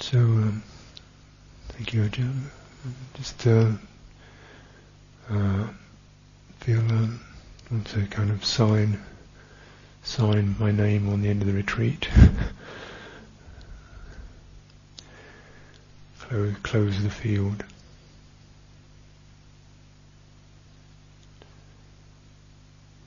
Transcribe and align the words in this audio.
So, 0.00 0.18
um, 0.18 0.62
thank 1.68 1.92
you, 1.94 2.02
Ajahn. 2.02 2.42
Just 3.14 3.46
uh, 3.46 3.70
uh, 5.30 5.68
feel 6.60 6.80
um, 6.80 7.20
want 7.70 7.86
to 7.88 8.06
kind 8.06 8.30
of 8.30 8.44
sign 8.44 9.00
sign 10.02 10.56
my 10.58 10.72
name 10.72 11.08
on 11.08 11.22
the 11.22 11.28
end 11.28 11.42
of 11.42 11.46
the 11.48 11.54
retreat. 11.54 12.08
close, 16.18 16.54
close 16.62 17.02
the 17.02 17.10
field. 17.10 17.64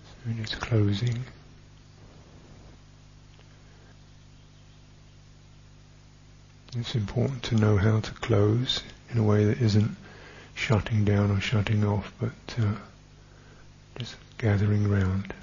So 0.06 0.32
it's 0.42 0.56
closing. 0.56 1.24
It's 6.78 6.94
important 6.94 7.42
to 7.44 7.56
know 7.56 7.78
how 7.78 8.02
to 8.02 8.12
close 8.12 8.84
in 9.10 9.18
a 9.18 9.24
way 9.24 9.46
that 9.46 9.62
isn't 9.62 9.96
shutting 10.56 11.06
down 11.06 11.32
or 11.32 11.40
shutting 11.40 11.86
off, 11.86 12.12
but 12.20 12.32
uh, 12.60 12.74
just 13.98 14.18
gathering 14.38 14.90
round. 14.90 15.34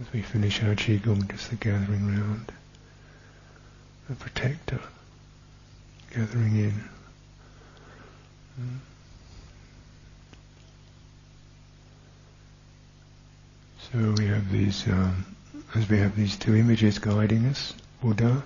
As 0.00 0.10
we 0.14 0.22
finish 0.22 0.62
our 0.62 0.74
Qigong, 0.74 1.30
just 1.30 1.50
the 1.50 1.56
gathering 1.56 2.06
round. 2.06 2.52
The 4.08 4.14
protector, 4.14 4.80
gathering 6.14 6.56
in. 6.56 6.84
Mm. 8.58 8.78
So 13.92 14.14
we 14.16 14.26
have 14.28 14.50
these, 14.50 14.86
um, 14.88 15.36
as 15.74 15.86
we 15.88 15.98
have 15.98 16.16
these 16.16 16.36
two 16.36 16.54
images 16.54 16.98
guiding 16.98 17.44
us, 17.44 17.74
Buddha, 18.00 18.42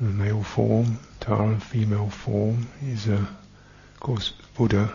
the 0.00 0.10
male 0.10 0.42
form, 0.42 0.98
Tara, 1.20 1.58
female 1.60 2.10
form, 2.10 2.66
is 2.84 3.06
a, 3.06 3.14
of 3.14 4.00
course, 4.00 4.32
Buddha 4.56 4.92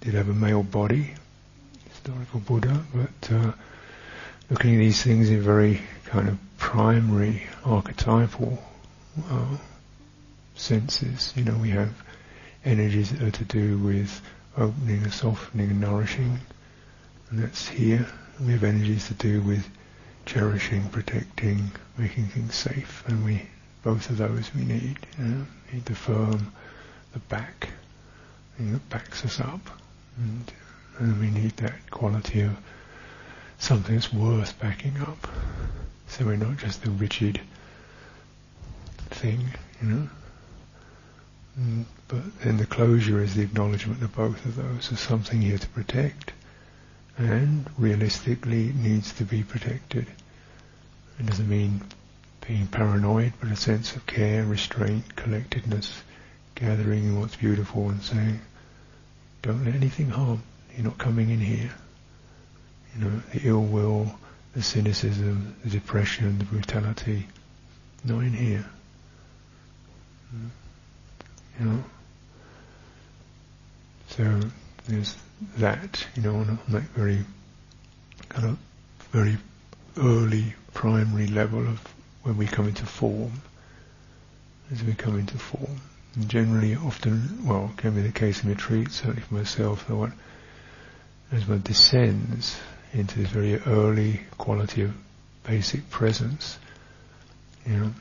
did 0.00 0.14
have 0.14 0.28
a 0.28 0.34
male 0.34 0.62
body, 0.62 1.14
historical 1.88 2.40
Buddha, 2.40 2.84
but 2.94 3.32
uh, 3.32 3.52
looking 4.50 4.74
at 4.74 4.78
these 4.78 5.02
things 5.02 5.30
in 5.30 5.40
very 5.40 5.80
kind 6.04 6.28
of 6.28 6.38
primary 6.58 7.42
archetypal 7.64 8.62
uh, 9.30 9.56
senses, 10.54 11.32
you 11.36 11.44
know, 11.44 11.56
we 11.56 11.70
have 11.70 11.92
energies 12.64 13.10
that 13.12 13.22
are 13.22 13.30
to 13.30 13.44
do 13.44 13.78
with 13.78 14.20
opening 14.56 15.02
and 15.02 15.12
softening 15.12 15.70
and 15.70 15.80
nourishing, 15.80 16.38
and 17.30 17.38
that's 17.42 17.68
here. 17.68 18.06
We 18.40 18.52
have 18.52 18.64
energies 18.64 19.08
to 19.08 19.14
do 19.14 19.40
with 19.40 19.66
cherishing, 20.26 20.88
protecting, 20.90 21.70
making 21.96 22.26
things 22.26 22.54
safe, 22.54 23.04
and 23.06 23.24
we 23.24 23.42
both 23.88 24.10
of 24.10 24.18
those 24.18 24.54
we 24.54 24.64
need. 24.64 24.98
You 25.18 25.24
know? 25.24 25.46
need 25.72 25.86
the 25.86 25.94
firm, 25.94 26.52
the 27.14 27.18
back, 27.20 27.70
that 28.58 28.90
backs 28.90 29.24
us 29.24 29.40
up, 29.40 29.62
and, 30.18 30.52
and 30.98 31.18
we 31.18 31.30
need 31.30 31.56
that 31.56 31.90
quality 31.90 32.42
of 32.42 32.54
something 33.58 33.94
that's 33.94 34.12
worth 34.12 34.58
backing 34.58 34.98
up. 34.98 35.26
So 36.06 36.26
we're 36.26 36.36
not 36.36 36.58
just 36.58 36.82
the 36.82 36.90
rigid 36.90 37.40
thing, 39.08 39.40
you 39.80 39.88
know. 39.88 40.08
Mm, 41.58 41.84
but 42.08 42.40
then 42.40 42.58
the 42.58 42.66
closure 42.66 43.22
is 43.22 43.36
the 43.36 43.42
acknowledgement 43.42 44.02
of 44.02 44.14
both 44.14 44.44
of 44.44 44.56
those 44.56 44.92
as 44.92 45.00
something 45.00 45.40
here 45.40 45.56
to 45.56 45.68
protect, 45.68 46.34
and 47.16 47.64
realistically 47.78 48.70
needs 48.74 49.14
to 49.14 49.24
be 49.24 49.42
protected. 49.42 50.06
It 51.18 51.24
doesn't 51.24 51.48
mean 51.48 51.80
being 52.48 52.66
paranoid, 52.66 53.34
but 53.40 53.50
a 53.50 53.56
sense 53.56 53.94
of 53.94 54.06
care, 54.06 54.42
restraint, 54.42 55.14
collectedness, 55.14 56.00
gathering 56.54 57.04
in 57.04 57.20
what's 57.20 57.36
beautiful 57.36 57.90
and 57.90 58.02
saying, 58.02 58.40
don't 59.42 59.66
let 59.66 59.74
anything 59.74 60.08
harm. 60.08 60.42
You're 60.74 60.86
not 60.86 60.96
coming 60.96 61.28
in 61.28 61.40
here. 61.40 61.70
You 62.94 63.04
know, 63.04 63.22
the 63.34 63.40
ill 63.46 63.62
will, 63.62 64.18
the 64.54 64.62
cynicism, 64.62 65.56
the 65.62 65.68
depression, 65.68 66.38
the 66.38 66.46
brutality, 66.46 67.28
not 68.02 68.20
in 68.20 68.32
here. 68.32 68.64
You 71.60 71.66
know. 71.66 71.84
So 74.08 74.40
there's 74.86 75.16
that, 75.58 76.06
you 76.16 76.22
know, 76.22 76.36
on, 76.36 76.58
that 76.68 76.82
very 76.82 77.24
kind 78.30 78.46
of 78.46 78.58
very 79.12 79.36
early 79.98 80.54
primary 80.72 81.26
level 81.26 81.60
of 81.60 81.80
when 82.28 82.36
we 82.36 82.46
come 82.46 82.68
into 82.68 82.84
form, 82.84 83.32
as 84.70 84.84
we 84.84 84.92
come 84.92 85.18
into 85.18 85.38
form. 85.38 85.80
And 86.14 86.28
generally, 86.28 86.76
often, 86.76 87.46
well, 87.46 87.72
can 87.78 87.94
be 87.94 88.02
the 88.02 88.12
case 88.12 88.44
in 88.44 88.50
retreat, 88.50 88.92
certainly 88.92 89.22
for 89.22 89.32
myself, 89.32 89.88
that 89.88 89.96
what, 89.96 90.12
as 91.32 91.48
one 91.48 91.62
descends 91.62 92.60
into 92.92 93.18
this 93.20 93.30
very 93.30 93.56
early 93.62 94.20
quality 94.36 94.82
of 94.82 94.94
basic 95.42 95.88
presence, 95.88 96.58
you 97.66 97.76
know, 97.78 97.94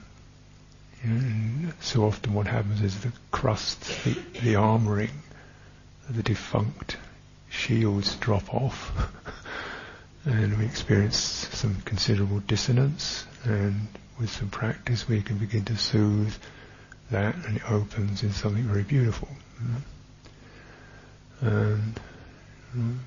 and 1.04 1.72
so 1.80 2.04
often 2.04 2.34
what 2.34 2.48
happens 2.48 2.82
is 2.82 3.00
the 3.00 3.14
crust, 3.32 3.80
the, 4.04 4.14
the 4.42 4.56
armoring, 4.56 5.12
the 6.10 6.24
defunct 6.24 6.98
shields 7.50 8.16
drop 8.16 8.54
off, 8.54 8.92
and 10.26 10.58
we 10.58 10.66
experience 10.66 11.16
some 11.18 11.78
considerable 11.86 12.40
dissonance, 12.42 13.26
and 13.46 13.88
with 14.20 14.30
some 14.32 14.50
practice 14.50 15.08
we 15.08 15.22
can 15.22 15.38
begin 15.38 15.64
to 15.66 15.78
soothe 15.78 16.34
that 17.12 17.36
and 17.46 17.58
it 17.58 17.72
opens 17.72 18.24
in 18.24 18.32
something 18.34 18.64
very 18.64 18.84
beautiful. 18.84 19.30
Mm-hmm. 19.62 21.48
And, 21.48 22.00
mm-hmm. 22.76 22.98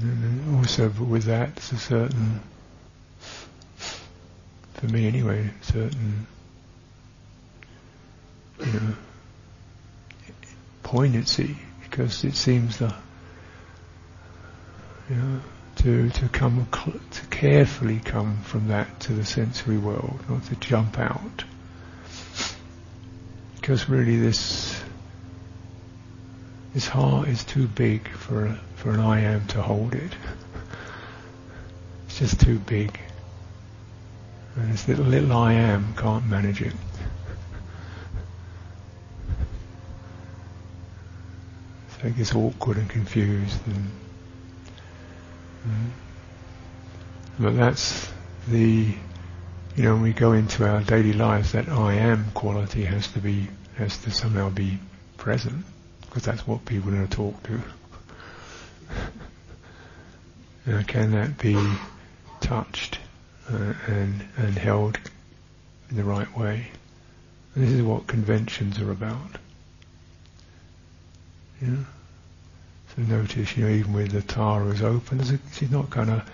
and 0.00 0.56
also 0.56 0.88
with 0.88 1.24
that 1.24 1.56
there's 1.56 1.72
a 1.72 1.78
certain, 1.78 2.40
for 4.74 4.86
me 4.86 5.08
anyway, 5.08 5.50
certain, 5.62 6.26
you 8.60 8.72
know, 8.72 8.94
poignancy 10.82 11.56
because 11.82 12.24
it 12.24 12.34
seems 12.34 12.78
that, 12.78 12.94
you 15.08 15.16
know, 15.16 15.40
to, 15.80 16.10
to 16.10 16.28
come, 16.28 16.66
to 17.10 17.26
carefully 17.28 18.00
come 18.00 18.36
from 18.42 18.68
that 18.68 19.00
to 19.00 19.14
the 19.14 19.24
sensory 19.24 19.78
world, 19.78 20.20
not 20.28 20.44
to 20.44 20.56
jump 20.56 20.98
out. 20.98 21.44
Because 23.54 23.88
really 23.88 24.16
this, 24.16 24.78
this 26.74 26.86
heart 26.86 27.28
is 27.28 27.44
too 27.44 27.66
big 27.66 28.06
for, 28.10 28.58
for 28.74 28.90
an 28.90 29.00
I 29.00 29.20
am 29.20 29.46
to 29.48 29.62
hold 29.62 29.94
it. 29.94 30.12
It's 32.06 32.18
just 32.18 32.40
too 32.40 32.58
big. 32.58 32.98
And 34.56 34.72
this 34.72 34.88
little, 34.88 35.04
little 35.04 35.32
I 35.32 35.52
am 35.52 35.94
can't 35.94 36.26
manage 36.26 36.60
it. 36.60 36.74
So 42.00 42.08
it 42.08 42.16
gets 42.16 42.34
awkward 42.34 42.78
and 42.78 42.90
confused 42.90 43.66
and. 43.66 44.09
But 47.38 47.56
that's 47.56 48.10
the, 48.48 48.94
you 49.76 49.82
know, 49.82 49.94
when 49.94 50.02
we 50.02 50.12
go 50.12 50.32
into 50.32 50.66
our 50.66 50.82
daily 50.82 51.12
lives, 51.12 51.52
that 51.52 51.68
I 51.68 51.94
am 51.94 52.30
quality 52.32 52.84
has 52.84 53.08
to 53.12 53.18
be, 53.18 53.48
has 53.76 53.96
to 53.98 54.10
somehow 54.10 54.50
be 54.50 54.78
present, 55.16 55.64
because 56.02 56.24
that's 56.24 56.46
what 56.46 56.64
people 56.66 56.90
are 56.90 56.96
going 56.96 57.08
to 57.08 57.16
talk 57.16 57.42
to. 57.44 57.62
now, 60.70 60.82
can 60.82 61.12
that 61.12 61.38
be 61.38 61.56
touched 62.40 62.98
uh, 63.50 63.74
and 63.86 64.26
and 64.36 64.58
held 64.58 64.98
in 65.90 65.96
the 65.96 66.04
right 66.04 66.36
way? 66.36 66.66
And 67.54 67.64
this 67.64 67.72
is 67.72 67.82
what 67.82 68.06
conventions 68.06 68.80
are 68.80 68.90
about. 68.90 69.38
Yeah. 71.62 71.84
So 72.96 73.02
notice, 73.02 73.56
you 73.56 73.64
know, 73.64 73.70
even 73.70 73.92
with 73.92 74.10
the 74.10 74.22
Tara 74.22 74.66
is 74.66 74.82
open, 74.82 75.20
a, 75.20 75.38
she's 75.52 75.70
not 75.70 75.90
kind 75.90 76.10
of, 76.10 76.28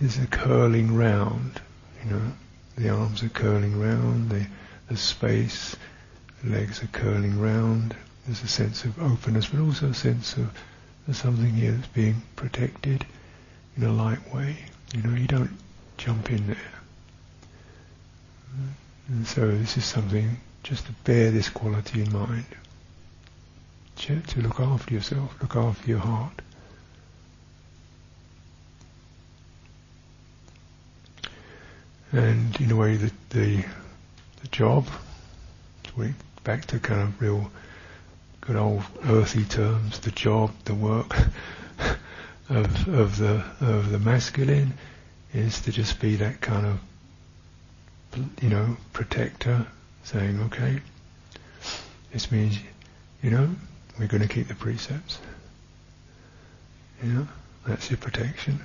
it's 0.00 0.18
a 0.18 0.26
curling 0.26 0.94
round, 0.94 1.60
you 2.04 2.10
know, 2.10 2.32
the 2.76 2.90
arms 2.90 3.22
are 3.22 3.30
curling 3.30 3.80
round, 3.80 4.30
the, 4.30 4.46
the 4.88 4.96
space, 4.96 5.76
the 6.42 6.50
legs 6.50 6.82
are 6.82 6.88
curling 6.88 7.40
round, 7.40 7.96
there's 8.26 8.42
a 8.42 8.48
sense 8.48 8.84
of 8.84 9.00
openness, 9.00 9.46
but 9.46 9.60
also 9.60 9.88
a 9.88 9.94
sense 9.94 10.36
of 10.36 10.50
there's 11.06 11.18
something 11.18 11.54
here 11.54 11.72
that's 11.72 11.88
being 11.88 12.20
protected 12.36 13.06
in 13.76 13.84
a 13.84 13.92
light 13.92 14.34
way. 14.34 14.56
You 14.94 15.02
know, 15.02 15.16
you 15.16 15.26
don't 15.26 15.50
jump 15.96 16.30
in 16.30 16.46
there. 16.46 16.56
And 19.08 19.26
so 19.26 19.50
this 19.50 19.76
is 19.76 19.84
something 19.84 20.38
just 20.62 20.86
to 20.86 20.92
bear 21.04 21.30
this 21.30 21.48
quality 21.48 22.02
in 22.02 22.12
mind 22.12 22.46
to 23.96 24.40
look 24.40 24.60
after 24.60 24.92
yourself, 24.92 25.34
look 25.40 25.56
after 25.56 25.88
your 25.88 26.00
heart. 26.00 26.42
And 32.12 32.60
in 32.60 32.70
a 32.70 32.76
way, 32.76 32.96
the, 32.96 33.12
the, 33.30 33.64
the 34.42 34.48
job, 34.48 34.86
back 36.44 36.66
to 36.66 36.78
kind 36.78 37.00
of 37.00 37.20
real 37.20 37.50
good 38.42 38.56
old 38.56 38.84
earthy 39.06 39.44
terms, 39.44 39.98
the 40.00 40.10
job, 40.10 40.52
the 40.66 40.74
work 40.74 41.16
of 42.50 42.88
of 42.88 43.16
the 43.16 43.42
of 43.60 43.90
the 43.90 43.98
masculine 43.98 44.74
is 45.32 45.60
to 45.62 45.72
just 45.72 45.98
be 46.00 46.16
that 46.16 46.40
kind 46.42 46.66
of 46.66 46.80
you 48.42 48.50
know 48.50 48.76
protector, 48.92 49.66
saying, 50.04 50.40
okay, 50.42 50.80
this 52.12 52.30
means 52.30 52.58
you 53.22 53.30
know 53.30 53.48
we're 53.98 54.08
going 54.08 54.22
to 54.22 54.28
keep 54.28 54.48
the 54.48 54.54
precepts. 54.54 55.18
Know 57.02 57.28
that's 57.66 57.90
your 57.90 57.98
protection. 57.98 58.60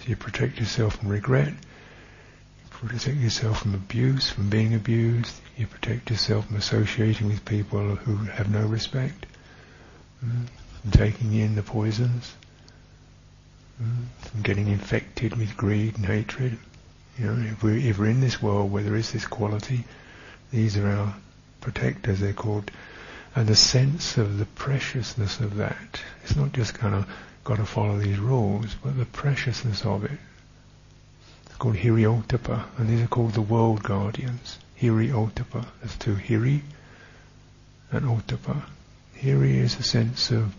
So 0.00 0.08
you 0.08 0.16
protect 0.16 0.60
yourself 0.60 0.96
from 0.96 1.08
regret. 1.08 1.48
You 1.48 2.88
protect 2.88 3.16
yourself 3.16 3.62
from 3.62 3.74
abuse, 3.74 4.30
from 4.30 4.48
being 4.50 4.74
abused. 4.74 5.34
You 5.56 5.66
protect 5.66 6.10
yourself 6.10 6.46
from 6.46 6.56
associating 6.56 7.26
with 7.26 7.44
people 7.44 7.96
who 7.96 8.16
have 8.26 8.50
no 8.50 8.64
respect, 8.66 9.26
mm, 10.24 10.46
from 10.82 10.90
taking 10.92 11.34
in 11.34 11.56
the 11.56 11.64
poisons, 11.64 12.34
mm, 13.82 14.04
from 14.20 14.42
getting 14.42 14.68
infected 14.68 15.36
with 15.36 15.56
greed 15.56 15.96
and 15.96 16.06
hatred. 16.06 16.56
You 17.18 17.26
know, 17.26 17.50
if 17.50 17.62
we're, 17.64 17.76
if 17.78 17.98
we're 17.98 18.06
in 18.10 18.20
this 18.20 18.40
world 18.40 18.70
where 18.70 18.84
there 18.84 18.94
is 18.94 19.10
this 19.10 19.26
quality, 19.26 19.84
these 20.52 20.76
are 20.76 20.88
our 20.88 21.16
protectors. 21.60 22.20
They're 22.20 22.32
called, 22.32 22.70
and 23.34 23.46
the 23.46 23.56
sense 23.56 24.16
of 24.16 24.38
the 24.38 24.44
preciousness 24.44 25.40
of 25.40 25.56
that. 25.56 26.00
It's 26.22 26.36
not 26.36 26.52
just 26.52 26.74
kind 26.74 26.94
of 26.94 27.06
got 27.44 27.56
to 27.56 27.64
follow 27.64 27.98
these 27.98 28.18
rules, 28.18 28.74
but 28.82 28.98
the 28.98 29.04
preciousness 29.04 29.84
of 29.84 30.04
it. 30.04 30.18
It's 31.46 31.56
called 31.56 31.76
Hiri-ottappa, 31.76 32.64
and 32.76 32.88
these 32.88 33.02
are 33.02 33.08
called 33.08 33.34
the 33.34 33.42
world 33.42 33.82
guardians. 33.82 34.58
Hiri-ottappa. 34.80 35.66
There's 35.80 35.96
two 35.96 36.14
Hiri 36.14 36.62
and 37.90 38.04
Ottappa. 38.04 38.62
Hiri 39.16 39.56
is 39.56 39.78
a 39.78 39.82
sense 39.82 40.30
of, 40.30 40.54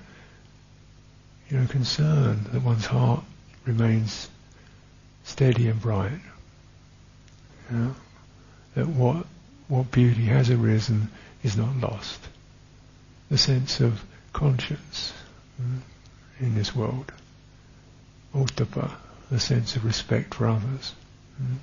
you 1.49 1.57
know, 1.57 1.67
concern 1.67 2.45
that 2.51 2.61
one's 2.61 2.85
heart 2.85 3.23
remains 3.65 4.29
steady 5.23 5.67
and 5.67 5.79
bright. 5.79 6.19
You 7.71 7.77
know, 7.77 7.95
that 8.75 8.87
what 8.87 9.25
what 9.67 9.91
beauty 9.91 10.25
has 10.25 10.49
arisen 10.49 11.09
is 11.43 11.55
not 11.55 11.77
lost. 11.77 12.19
The 13.29 13.37
sense 13.37 13.79
of 13.79 14.03
conscience. 14.33 15.13
Mm 15.61 15.79
in 16.39 16.55
this 16.55 16.75
world. 16.75 17.11
Ottappa, 18.33 18.91
the 19.29 19.39
sense 19.39 19.75
of 19.75 19.85
respect 19.85 20.35
for 20.35 20.47
others. 20.47 20.93
Mm. 21.41 21.57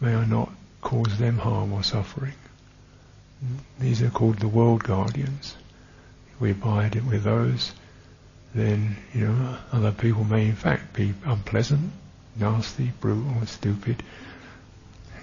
May 0.00 0.14
I 0.14 0.24
not 0.24 0.52
cause 0.80 1.18
them 1.18 1.38
harm 1.38 1.72
or 1.72 1.82
suffering. 1.82 2.34
Mm. 3.44 3.58
These 3.80 4.02
are 4.02 4.10
called 4.10 4.38
the 4.38 4.48
world 4.48 4.84
guardians. 4.84 5.56
If 6.32 6.40
we 6.40 6.50
abide 6.50 6.94
with 7.06 7.24
those, 7.24 7.72
then 8.54 8.96
you 9.12 9.28
know 9.28 9.56
other 9.72 9.92
people 9.92 10.24
may 10.24 10.46
in 10.46 10.56
fact 10.56 10.92
be 10.92 11.14
unpleasant, 11.24 11.90
nasty, 12.36 12.92
brutal, 13.00 13.46
stupid, 13.46 14.02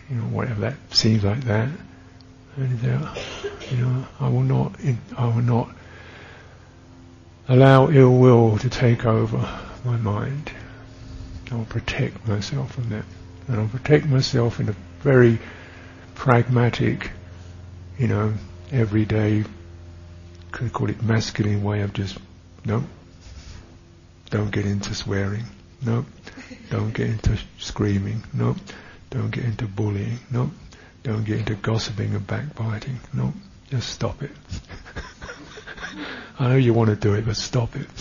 you 0.10 0.18
know 0.18 0.24
whatever 0.24 0.62
that 0.62 0.76
seems 0.92 1.24
like 1.24 1.44
that. 1.46 1.70
And 2.58 2.86
uh, 2.86 3.16
you 3.70 3.78
know 3.78 4.06
I 4.20 4.28
will 4.30 4.44
not, 4.44 4.76
I 5.18 5.26
will 5.26 5.42
not 5.42 5.70
allow 7.48 7.90
ill 7.90 8.18
will 8.18 8.58
to 8.60 8.70
take 8.70 9.06
over 9.06 9.38
my 9.84 9.98
mind. 9.98 10.52
I'll 11.52 11.66
protect 11.66 12.28
myself 12.28 12.74
from 12.74 12.90
that. 12.90 13.06
And 13.48 13.60
I'll 13.60 13.68
protect 13.68 14.06
myself 14.06 14.60
in 14.60 14.70
a 14.70 14.76
very 15.02 15.40
pragmatic, 16.16 17.12
you 17.98 18.08
know, 18.08 18.34
everyday, 18.72 19.44
could 20.52 20.72
call 20.72 20.90
it 20.90 21.02
masculine 21.02 21.64
way 21.64 21.82
of 21.82 21.94
just, 21.94 22.18
no, 22.64 22.84
don't 24.30 24.52
get 24.52 24.66
into 24.66 24.94
swearing, 24.94 25.46
no, 25.82 26.06
don't 26.70 26.94
get 26.94 27.10
into 27.10 27.38
screaming, 27.60 28.24
no, 28.34 28.56
don't 29.10 29.32
get 29.32 29.44
into 29.44 29.66
bullying, 29.66 30.20
no, 30.30 30.52
don't 31.04 31.24
get 31.24 31.40
into 31.40 31.56
gossiping 31.56 32.14
and 32.14 32.28
backbiting, 32.28 33.00
no, 33.14 33.34
just 33.70 33.90
stop 33.90 34.22
it. 34.22 34.32
I 36.40 36.50
know 36.50 36.56
you 36.56 36.74
want 36.74 36.90
to 36.90 36.96
do 36.96 37.14
it, 37.14 37.26
but 37.26 37.36
stop 37.36 37.76
it. 37.76 37.88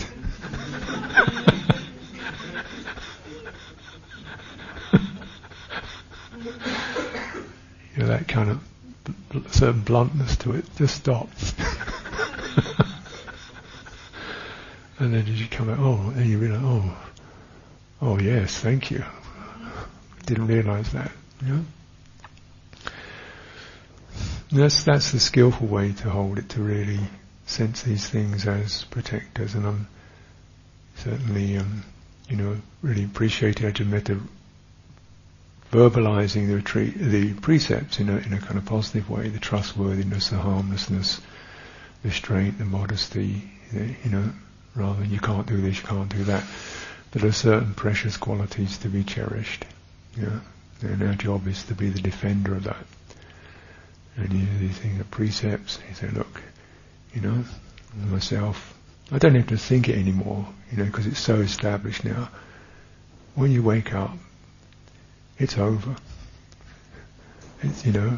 you 7.95 8.03
know, 8.03 8.07
that 8.07 8.27
kind 8.27 8.51
of 8.51 8.61
bl- 9.29 9.47
certain 9.49 9.81
bluntness 9.81 10.37
to 10.37 10.53
it. 10.53 10.65
Just 10.75 10.95
stop. 10.95 11.29
and 14.99 15.13
then 15.13 15.27
as 15.27 15.41
you 15.41 15.47
come 15.47 15.69
out, 15.69 15.79
oh, 15.79 16.13
and 16.15 16.25
you 16.25 16.37
realize, 16.37 16.61
oh, 16.63 16.97
oh 18.01 18.19
yes, 18.19 18.57
thank 18.57 18.91
you. 18.91 19.03
Didn't 20.25 20.47
realize 20.47 20.91
that. 20.93 21.11
Know? 21.41 21.65
That's 24.51 24.83
that's 24.83 25.11
the 25.11 25.19
skillful 25.19 25.67
way 25.67 25.93
to 25.93 26.09
hold 26.09 26.37
it 26.37 26.49
to 26.49 26.61
really 26.61 26.99
sense 27.45 27.83
these 27.83 28.07
things 28.07 28.45
as 28.45 28.83
protectors, 28.85 29.55
and 29.55 29.65
I'm 29.65 29.87
certainly, 30.97 31.57
um, 31.57 31.83
you 32.29 32.35
know, 32.35 32.57
really 32.81 33.05
appreciating 33.05 33.71
Ajahn 33.71 34.21
verbalizing 35.71 36.47
the 36.47 36.55
retreat, 36.55 36.97
the 36.97 37.33
precepts 37.35 37.99
in 37.99 38.09
a 38.09 38.17
in 38.17 38.33
a 38.33 38.39
kind 38.39 38.57
of 38.57 38.65
positive 38.65 39.09
way, 39.09 39.29
the 39.29 39.39
trustworthiness, 39.39 40.29
the 40.29 40.37
harmlessness, 40.37 41.21
the 42.03 42.11
strength, 42.11 42.57
the 42.57 42.65
modesty, 42.65 43.49
you 43.73 44.09
know, 44.11 44.31
rather 44.75 44.99
than 44.99 45.11
you 45.11 45.19
can't 45.19 45.47
do 45.47 45.61
this, 45.61 45.77
you 45.77 45.87
can't 45.87 46.09
do 46.09 46.25
that. 46.25 46.43
There 47.11 47.25
are 47.25 47.31
certain 47.31 47.73
precious 47.73 48.17
qualities 48.17 48.77
to 48.79 48.89
be 48.89 49.03
cherished. 49.03 49.65
Yeah, 50.17 50.39
and 50.81 51.01
our 51.03 51.13
job 51.15 51.47
is 51.47 51.63
to 51.63 51.73
be 51.73 51.89
the 51.89 52.01
defender 52.01 52.55
of 52.55 52.65
that. 52.65 52.85
And 54.17 54.33
you, 54.33 54.45
you 54.59 54.69
think 54.69 54.99
of 54.99 55.09
precepts, 55.09 55.79
you 55.87 55.95
say, 55.95 56.07
look, 56.09 56.41
you 57.13 57.21
know, 57.21 57.43
myself. 58.09 58.77
I 59.11 59.17
don't 59.17 59.35
have 59.35 59.47
to 59.47 59.57
think 59.57 59.89
it 59.89 59.97
anymore, 59.97 60.47
you 60.71 60.77
know, 60.77 60.85
because 60.85 61.07
it's 61.07 61.19
so 61.19 61.35
established 61.35 62.05
now. 62.05 62.29
When 63.35 63.51
you 63.51 63.63
wake 63.63 63.93
up, 63.93 64.11
it's 65.37 65.57
over. 65.57 65.95
It's, 67.61 67.85
you 67.85 67.93
know, 67.93 68.17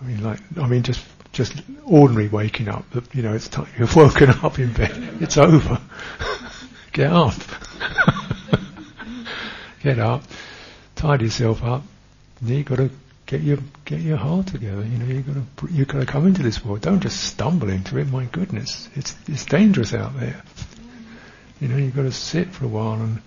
I 0.00 0.04
mean, 0.04 0.22
like, 0.22 0.40
I 0.58 0.66
mean, 0.66 0.82
just 0.82 1.04
just 1.32 1.62
ordinary 1.84 2.28
waking 2.28 2.68
up. 2.68 2.84
You 3.14 3.22
know, 3.22 3.34
it's 3.34 3.48
time 3.48 3.68
you've 3.78 3.94
woken 3.96 4.30
up 4.30 4.58
in 4.58 4.72
bed. 4.72 4.92
It's 5.20 5.36
over. 5.36 5.80
Get 6.92 7.12
up. 7.12 7.34
Get 9.82 9.98
up. 9.98 10.22
Tidy 10.94 11.26
yourself 11.26 11.62
up. 11.62 11.82
You've 12.42 12.64
got 12.64 12.76
to 12.76 12.90
get 13.26 13.42
your 13.42 13.58
get 13.84 14.00
your 14.00 14.16
heart 14.16 14.46
together. 14.46 14.82
You 14.82 14.98
know, 14.98 15.04
you 15.04 15.22
got 15.22 15.34
to 15.34 15.72
you 15.72 15.84
got 15.84 16.00
to 16.00 16.06
come 16.06 16.26
into 16.26 16.42
this 16.42 16.64
world. 16.64 16.80
Don't 16.80 17.00
just 17.00 17.22
stumble 17.22 17.68
into 17.68 17.98
it. 17.98 18.08
My 18.08 18.24
goodness, 18.26 18.88
it's 18.94 19.16
it's 19.26 19.44
dangerous 19.44 19.92
out 19.92 20.18
there. 20.18 20.42
You 21.60 21.68
know, 21.68 21.76
you've 21.76 21.96
got 21.96 22.02
to 22.02 22.12
sit 22.12 22.52
for 22.52 22.64
a 22.64 22.68
while, 22.68 22.94
and 22.94 23.20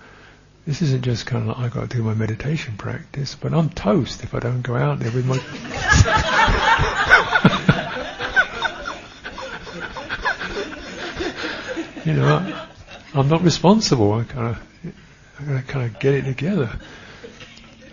this 0.65 0.81
isn't 0.81 1.03
just 1.03 1.25
kind 1.25 1.49
of 1.49 1.57
like 1.57 1.71
I 1.71 1.73
got 1.73 1.89
to 1.89 1.97
do 1.97 2.03
my 2.03 2.13
meditation 2.13 2.77
practice. 2.77 3.35
But 3.35 3.53
I'm 3.53 3.69
toast 3.69 4.23
if 4.23 4.33
I 4.33 4.39
don't 4.39 4.61
go 4.61 4.75
out 4.75 4.99
there 4.99 5.11
with 5.11 5.25
my. 5.25 5.35
you 12.05 12.13
know, 12.13 12.25
I, 12.25 12.67
I'm 13.13 13.27
not 13.27 13.41
responsible. 13.41 14.13
I 14.13 14.23
kind 14.23 14.55
of 14.55 15.49
I 15.49 15.61
kind 15.61 15.93
of 15.93 15.99
get 15.99 16.13
it 16.13 16.25
together. 16.25 16.79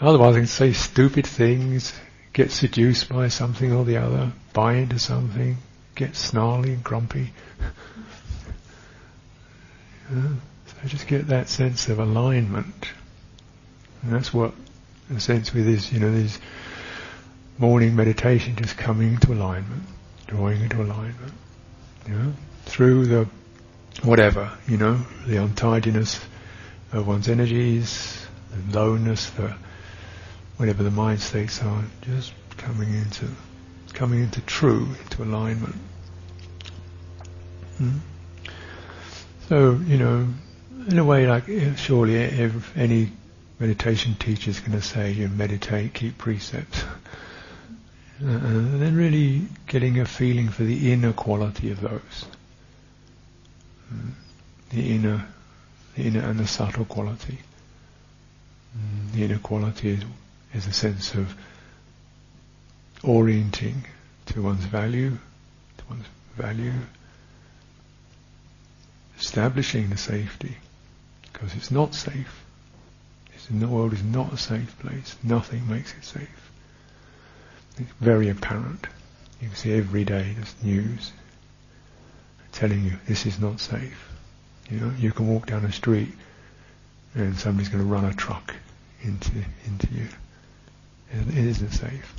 Otherwise, 0.01 0.37
I 0.37 0.39
can 0.41 0.47
say 0.47 0.73
stupid 0.73 1.27
things, 1.27 1.93
get 2.33 2.51
seduced 2.51 3.09
by 3.09 3.29
something 3.29 3.73
or 3.73 3.85
the 3.85 3.97
other, 3.97 4.33
buy 4.53 4.75
into 4.75 4.99
something, 4.99 5.57
get 5.95 6.17
snarly 6.17 6.75
and 6.75 6.85
grumpy. 6.85 7.33
yeah. 10.15 10.29
So 10.67 10.89
just 10.89 11.07
get 11.07 11.29
that 11.29 11.49
sense 11.49 11.89
of 11.89 11.99
alignment. 11.99 12.89
And 14.03 14.13
that's 14.13 14.35
what, 14.35 14.53
in 15.09 15.17
a 15.17 15.21
sense, 15.21 15.55
with 15.55 15.65
this, 15.65 15.91
you 15.93 16.01
know, 16.01 16.13
this 16.13 16.39
morning 17.59 17.97
meditation, 17.97 18.55
just 18.57 18.77
coming 18.77 19.15
into 19.15 19.33
alignment, 19.33 19.85
drawing 20.27 20.61
into 20.61 20.83
alignment. 20.83 21.33
Through 22.67 23.07
the 23.07 23.29
whatever, 24.03 24.53
you 24.69 24.77
know, 24.77 25.01
the 25.27 25.39
untidiness 25.43 26.21
of 26.93 27.07
one's 27.07 27.29
energies, 27.29 28.27
the 28.51 28.79
lowness, 28.79 29.31
the 29.31 29.57
whatever 30.57 30.83
the 30.83 30.91
mind 30.91 31.21
states 31.21 31.63
are, 31.63 31.85
just 32.03 32.33
coming 32.57 32.93
into 32.93 33.27
coming 33.93 34.23
into 34.23 34.41
true, 34.43 34.89
into 35.05 35.23
alignment. 35.23 35.75
Hmm? 37.79 37.99
So, 39.49 39.81
you 39.87 39.97
know, 39.97 40.29
in 40.89 40.99
a 40.99 41.05
way, 41.05 41.27
like 41.27 41.45
surely 41.77 42.17
if 42.17 42.77
any 42.77 43.13
meditation 43.59 44.15
teacher 44.15 44.51
is 44.51 44.61
going 44.61 44.73
to 44.73 44.83
say, 44.83 45.13
you 45.13 45.29
meditate, 45.29 45.95
keep 45.95 46.19
precepts. 46.19 46.85
Uh, 48.19 48.29
and 48.29 48.81
then 48.81 48.97
really 48.97 49.43
getting 49.67 50.01
a 50.01 50.07
feeling 50.07 50.49
for 50.49 50.65
the 50.65 50.91
inner 50.91 51.13
quality 51.13 51.71
of 51.71 51.83
those. 51.83 52.25
Mm. 53.93 54.13
The 54.71 54.95
inner, 54.95 55.27
the 55.95 56.05
inner 56.05 56.21
and 56.21 56.41
the 56.41 56.47
subtle 56.47 56.87
quality. 56.87 57.41
Mm. 58.75 59.13
The 59.13 59.25
inner 59.25 59.39
quality 59.39 59.91
is, 59.91 60.05
is 60.55 60.67
a 60.67 60.73
sense 60.73 61.15
of 61.15 61.35
orienting 63.03 63.85
to 64.27 64.43
one's 64.43 64.65
value, 64.65 65.19
to 65.79 65.85
one's 65.89 66.07
value, 66.37 66.73
establishing 69.19 69.91
the 69.91 69.97
safety, 69.97 70.57
because 71.33 71.55
it's 71.55 71.71
not 71.71 71.95
safe. 71.95 72.45
It's 73.35 73.47
the 73.47 73.69
world 73.69 73.93
is 73.93 74.03
not 74.03 74.33
a 74.33 74.37
safe 74.37 74.79
place. 74.79 75.17
Nothing 75.23 75.69
makes 75.69 75.93
it 75.93 76.05
safe. 76.05 76.51
It's 77.79 77.93
very 78.01 78.29
apparent. 78.29 78.87
You 79.41 79.49
can 79.49 79.57
see 79.57 79.73
every 79.75 80.05
day 80.05 80.35
there's 80.35 80.55
news 80.63 81.13
telling 82.53 82.85
you 82.85 82.93
this 83.07 83.27
is 83.27 83.39
not 83.39 83.61
safe. 83.61 84.09
You 84.71 84.81
know, 84.81 84.93
you 84.99 85.13
can 85.13 85.29
walk 85.29 85.47
down 85.47 85.65
a 85.65 85.73
street 85.73 86.13
and 87.15 87.39
somebody's 87.39 87.69
going 87.69 87.85
to 87.85 87.89
run 87.89 88.05
a 88.05 88.15
truck 88.15 88.55
into 89.03 89.31
into 89.67 89.93
you. 89.93 90.09
It 91.13 91.37
isn't 91.37 91.71
safe. 91.71 92.15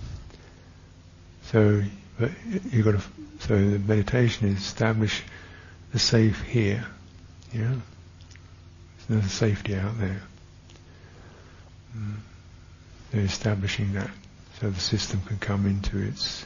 So, 1.44 1.84
but 2.20 2.32
you 2.72 2.84
got 2.84 2.92
to. 2.92 3.02
So 3.40 3.56
the 3.56 3.80
meditation 3.80 4.48
is 4.48 4.58
establish 4.58 5.24
the 5.94 6.00
safe 6.00 6.42
here. 6.44 6.86
Know, 7.54 7.82
there's 9.08 9.24
no 9.24 9.28
safety 9.28 9.76
out 9.76 9.98
there. 10.00 10.22
Mm. 11.98 12.16
They're 13.12 13.24
establishing 13.24 13.94
that 13.94 14.10
so 14.60 14.70
the 14.70 14.80
system 14.80 15.22
can 15.22 15.38
come 15.38 15.66
into 15.66 15.98
its 15.98 16.46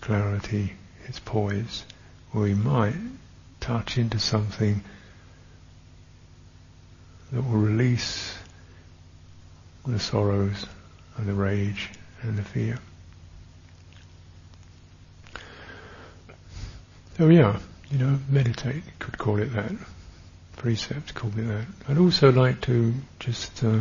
clarity, 0.00 0.72
its 1.06 1.18
poise, 1.18 1.84
or 2.32 2.42
we 2.42 2.54
might 2.54 2.94
touch 3.60 3.98
into 3.98 4.18
something 4.18 4.82
that 7.32 7.42
will 7.42 7.58
release 7.58 8.36
the 9.86 9.98
sorrows 9.98 10.66
and 11.18 11.26
the 11.26 11.34
rage 11.34 11.90
and 12.22 12.38
the 12.38 12.42
fear. 12.42 12.78
So 17.18 17.28
yeah, 17.28 17.58
you 17.90 17.98
know, 17.98 18.18
meditate, 18.28 18.82
could 18.98 19.18
call 19.18 19.40
it 19.40 19.52
that. 19.52 19.72
Precept, 20.56 21.14
call 21.14 21.30
it 21.30 21.42
that. 21.42 21.66
I'd 21.88 21.98
also 21.98 22.32
like 22.32 22.60
to 22.62 22.94
just, 23.18 23.62
uh, 23.62 23.80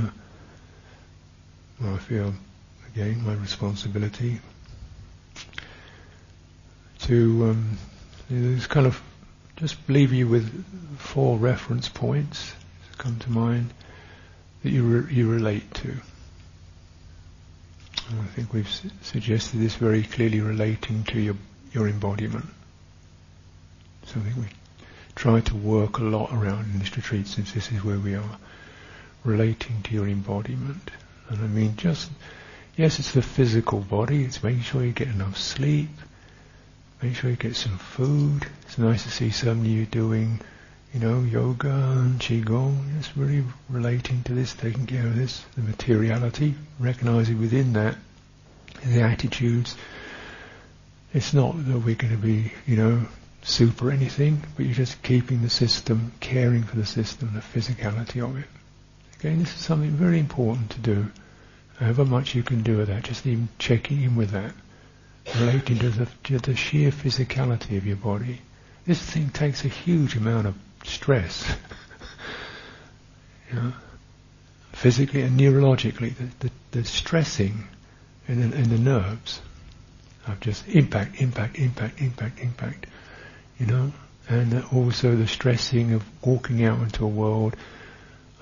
well, 1.81 1.95
I 1.95 1.97
feel 1.97 2.33
again 2.93 3.23
my 3.25 3.33
responsibility 3.33 4.39
to 7.01 7.49
um, 7.51 7.77
just 8.29 8.69
kind 8.69 8.85
of 8.85 9.01
just 9.55 9.77
leave 9.87 10.11
you 10.11 10.27
with 10.27 10.65
four 10.97 11.37
reference 11.37 11.89
points 11.89 12.53
come 12.97 13.19
to 13.19 13.29
mind 13.29 13.73
that 14.63 14.71
you 14.71 14.83
re- 14.83 15.13
you 15.13 15.29
relate 15.29 15.71
to. 15.75 15.95
I 18.09 18.25
think 18.35 18.53
we've 18.53 18.69
su- 18.69 18.89
suggested 19.01 19.59
this 19.59 19.75
very 19.75 20.03
clearly 20.03 20.41
relating 20.41 21.03
to 21.05 21.19
your 21.19 21.35
your 21.73 21.87
embodiment. 21.87 22.45
Something 24.05 24.33
we 24.41 24.47
try 25.15 25.41
to 25.41 25.55
work 25.55 25.97
a 25.97 26.03
lot 26.03 26.31
around 26.31 26.71
in 26.73 26.79
this 26.79 26.95
retreat 26.95 27.27
since 27.27 27.51
this 27.51 27.71
is 27.71 27.83
where 27.83 27.99
we 27.99 28.15
are, 28.15 28.37
relating 29.23 29.81
to 29.83 29.93
your 29.93 30.07
embodiment. 30.07 30.91
And 31.29 31.41
I 31.41 31.47
mean 31.47 31.75
just 31.75 32.09
Yes, 32.77 32.99
it's 32.99 33.11
the 33.11 33.23
physical 33.23 33.79
body. 33.79 34.23
It's 34.23 34.43
making 34.43 34.61
sure 34.61 34.85
you 34.85 34.91
get 34.91 35.07
enough 35.07 35.35
sleep. 35.35 35.89
Make 37.01 37.15
sure 37.15 37.31
you 37.31 37.35
get 37.35 37.55
some 37.55 37.79
food. 37.79 38.45
It's 38.61 38.77
nice 38.77 39.01
to 39.01 39.09
see 39.09 39.31
some 39.31 39.61
of 39.61 39.65
you 39.65 39.87
doing, 39.87 40.39
you 40.93 40.99
know, 40.99 41.21
yoga 41.21 41.69
and 41.69 42.19
qigong. 42.19 42.97
It's 42.99 43.15
really 43.15 43.43
relating 43.69 44.23
to 44.23 44.33
this, 44.33 44.53
taking 44.53 44.85
care 44.85 45.05
of 45.05 45.15
this, 45.15 45.45
the 45.55 45.61
materiality, 45.61 46.55
recognizing 46.79 47.39
within 47.39 47.73
that 47.73 47.95
the 48.85 49.01
attitudes. 49.01 49.75
It's 51.13 51.33
not 51.33 51.53
that 51.65 51.79
we're 51.79 51.95
going 51.95 52.13
to 52.13 52.21
be, 52.21 52.51
you 52.65 52.77
know, 52.77 53.05
super 53.41 53.91
anything, 53.91 54.43
but 54.55 54.65
you're 54.65 54.75
just 54.75 55.01
keeping 55.03 55.41
the 55.41 55.49
system, 55.49 56.11
caring 56.19 56.63
for 56.63 56.75
the 56.75 56.85
system, 56.85 57.31
the 57.33 57.39
physicality 57.39 58.23
of 58.23 58.37
it. 58.37 58.45
Again, 59.19 59.39
this 59.39 59.55
is 59.55 59.61
something 59.61 59.91
very 59.91 60.19
important 60.19 60.71
to 60.71 60.79
do 60.79 61.07
however 61.79 62.05
much 62.05 62.35
you 62.35 62.43
can 62.43 62.63
do 62.63 62.77
with 62.77 62.87
that, 62.87 63.03
just 63.03 63.25
even 63.25 63.49
checking 63.59 64.01
in 64.01 64.15
with 64.15 64.31
that, 64.31 64.51
relating 65.39 65.77
to 65.79 65.89
the, 65.89 66.07
to 66.23 66.39
the 66.39 66.55
sheer 66.55 66.91
physicality 66.91 67.77
of 67.77 67.85
your 67.85 67.95
body. 67.95 68.41
This 68.85 69.01
thing 69.01 69.29
takes 69.29 69.63
a 69.63 69.69
huge 69.69 70.15
amount 70.15 70.47
of 70.47 70.55
stress. 70.83 71.55
you 73.49 73.55
know, 73.55 73.73
physically 74.73 75.21
and 75.21 75.39
neurologically, 75.39 76.13
the, 76.15 76.47
the, 76.47 76.51
the 76.71 76.85
stressing 76.85 77.67
in 78.27 78.49
the, 78.49 78.57
in 78.57 78.69
the 78.69 78.77
nerves 78.77 79.41
of 80.27 80.39
just 80.39 80.67
impact, 80.67 81.21
impact, 81.21 81.57
impact, 81.57 82.01
impact, 82.01 82.39
impact, 82.39 82.85
you 83.59 83.65
know, 83.65 83.91
and 84.29 84.63
also 84.73 85.15
the 85.15 85.27
stressing 85.27 85.93
of 85.93 86.03
walking 86.25 86.63
out 86.63 86.79
into 86.81 87.05
a 87.05 87.07
world 87.07 87.55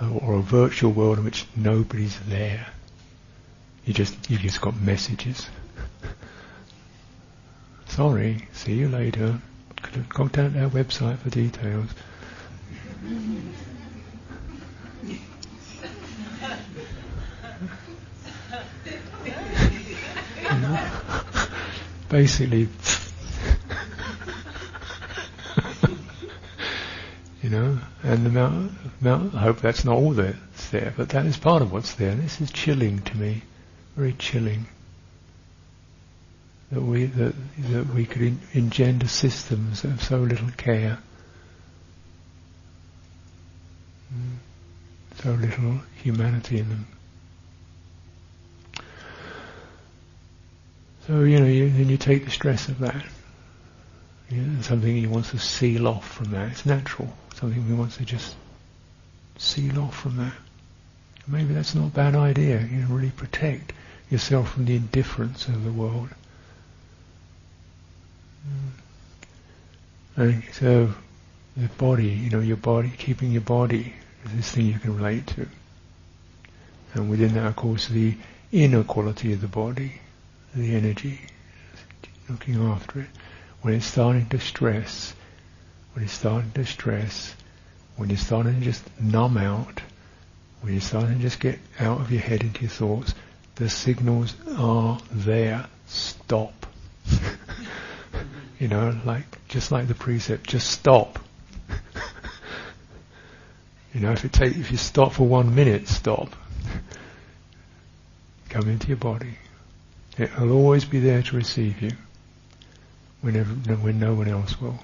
uh, 0.01 0.09
or 0.11 0.33
a 0.35 0.41
virtual 0.41 0.91
world 0.91 1.19
in 1.19 1.23
which 1.23 1.45
nobody's 1.55 2.17
there. 2.27 2.67
You 3.85 3.93
just 3.93 4.29
you 4.29 4.37
just 4.37 4.61
got 4.61 4.79
messages. 4.81 5.47
Sorry, 7.87 8.47
see 8.51 8.73
you 8.73 8.89
later. 8.89 9.39
Contact 10.09 10.55
our 10.55 10.69
website 10.69 11.19
for 11.19 11.29
details. 11.29 11.89
Basically, 22.09 22.61
you 27.41 27.49
know, 27.49 27.77
and 28.03 28.25
the 28.25 28.29
amount, 28.29 28.71
amount, 29.01 29.35
I 29.35 29.39
hope 29.39 29.59
that's 29.59 29.83
not 29.83 29.95
all 29.95 30.11
that's 30.11 30.69
there, 30.69 30.93
but 30.95 31.09
that 31.09 31.25
is 31.25 31.37
part 31.37 31.61
of 31.61 31.71
what's 31.71 31.95
there. 31.95 32.15
This 32.15 32.41
is 32.41 32.51
chilling 32.51 33.01
to 33.01 33.17
me 33.17 33.41
very 33.95 34.13
chilling. 34.13 34.65
That 36.71 36.81
we 36.81 37.05
that 37.05 37.33
that 37.69 37.93
we 37.93 38.05
could 38.05 38.21
in, 38.21 38.39
engender 38.53 39.07
systems 39.07 39.83
have 39.83 40.03
so 40.03 40.19
little 40.19 40.49
care, 40.57 40.99
so 45.21 45.31
little 45.31 45.79
humanity 46.03 46.59
in 46.59 46.69
them. 46.69 46.87
So 51.07 51.23
you 51.23 51.39
know, 51.39 51.45
you, 51.45 51.69
then 51.69 51.89
you 51.89 51.97
take 51.97 52.25
the 52.25 52.31
stress 52.31 52.67
of 52.67 52.79
that. 52.79 53.05
You 54.29 54.41
know, 54.41 54.61
something 54.61 54.95
he 54.95 55.07
wants 55.07 55.31
to 55.31 55.39
seal 55.39 55.87
off 55.87 56.07
from 56.07 56.31
that. 56.31 56.51
It's 56.51 56.65
natural. 56.65 57.13
Something 57.35 57.63
he 57.63 57.73
wants 57.73 57.97
to 57.97 58.05
just 58.05 58.35
seal 59.37 59.79
off 59.79 59.95
from 59.95 60.17
that. 60.17 60.33
Maybe 61.27 61.53
that's 61.53 61.75
not 61.75 61.87
a 61.87 61.91
bad 61.91 62.15
idea. 62.15 62.61
You 62.61 62.77
know, 62.77 62.87
really 62.87 63.11
protect 63.11 63.73
yourself 64.09 64.53
from 64.53 64.65
the 64.65 64.75
indifference 64.75 65.47
of 65.47 65.63
the 65.63 65.71
world. 65.71 66.09
Mm. 68.47 68.71
And 70.17 70.43
so 70.53 70.93
the 71.57 71.67
body, 71.77 72.07
you 72.07 72.29
know, 72.29 72.39
your 72.39 72.57
body, 72.57 72.91
keeping 72.97 73.31
your 73.31 73.41
body 73.41 73.93
this 74.33 74.51
thing 74.51 74.65
you 74.65 74.79
can 74.79 74.95
relate 74.95 75.27
to. 75.27 75.47
And 76.93 77.09
within 77.09 77.33
that, 77.33 77.47
of 77.47 77.55
course, 77.55 77.87
the 77.87 78.15
inner 78.51 78.83
quality 78.83 79.33
of 79.33 79.41
the 79.41 79.47
body, 79.47 79.93
the 80.53 80.75
energy, 80.75 81.19
looking 82.29 82.55
after 82.55 83.01
it. 83.01 83.07
When 83.61 83.73
it's 83.73 83.85
starting 83.85 84.27
to 84.29 84.39
stress, 84.39 85.13
when 85.93 86.05
it's 86.05 86.13
starting 86.13 86.51
to 86.51 86.65
stress, 86.65 87.35
when 87.97 88.09
you're 88.09 88.17
starting 88.17 88.59
to 88.59 88.65
just 88.65 88.83
numb 88.99 89.37
out, 89.37 89.81
when 90.61 90.73
you're 90.73 90.81
starting 90.81 91.17
to 91.17 91.21
just 91.21 91.39
get 91.39 91.59
out 91.79 92.01
of 92.01 92.11
your 92.11 92.21
head 92.21 92.41
into 92.41 92.61
your 92.61 92.69
thoughts, 92.69 93.13
the 93.55 93.69
signals 93.69 94.35
are 94.57 94.99
there. 95.11 95.67
Stop. 95.87 96.65
you 98.59 98.67
know, 98.67 98.99
like 99.05 99.47
just 99.47 99.71
like 99.71 99.87
the 99.87 99.95
precept, 99.95 100.47
just 100.47 100.69
stop. 100.69 101.19
You 103.95 104.01
know, 104.01 104.11
if 104.11 104.25
it 104.25 104.33
take 104.33 104.57
if 104.57 104.71
you 104.71 104.77
stop 104.77 105.13
for 105.13 105.25
one 105.25 105.55
minute, 105.55 105.87
stop. 105.87 106.35
Come 108.49 108.67
into 108.67 108.89
your 108.89 108.97
body. 108.97 109.37
It'll 110.17 110.51
always 110.51 110.83
be 110.83 110.99
there 110.99 111.21
to 111.21 111.35
receive 111.37 111.81
you. 111.81 111.91
Whenever 113.21 113.53
when 113.53 113.97
no 113.97 114.13
one 114.13 114.27
else 114.27 114.59
will. 114.59 114.77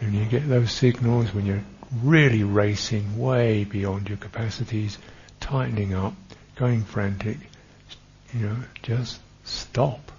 And 0.00 0.12
you 0.12 0.24
get 0.24 0.48
those 0.48 0.72
signals 0.72 1.32
when 1.32 1.46
you're 1.46 1.62
really 2.02 2.42
racing 2.42 3.16
way 3.16 3.62
beyond 3.62 4.08
your 4.08 4.18
capacities 4.18 4.98
tightening 5.38 5.94
up, 5.94 6.14
going 6.56 6.82
frantic, 6.82 7.38
you 8.34 8.40
know, 8.40 8.56
just 8.82 9.20
stop. 9.44 10.10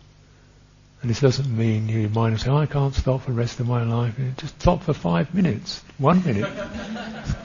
And 1.01 1.11
this 1.11 1.19
doesn't 1.19 1.55
mean 1.55 1.87
your 1.87 2.09
mind 2.09 2.33
will 2.33 2.39
say, 2.39 2.49
I 2.49 2.65
can't 2.65 2.93
stop 2.93 3.21
for 3.21 3.31
the 3.31 3.37
rest 3.37 3.59
of 3.59 3.67
my 3.67 3.83
life. 3.83 4.15
Just 4.37 4.59
stop 4.61 4.83
for 4.83 4.93
five 4.93 5.33
minutes, 5.33 5.83
one 5.97 6.23
minute. 6.25 6.49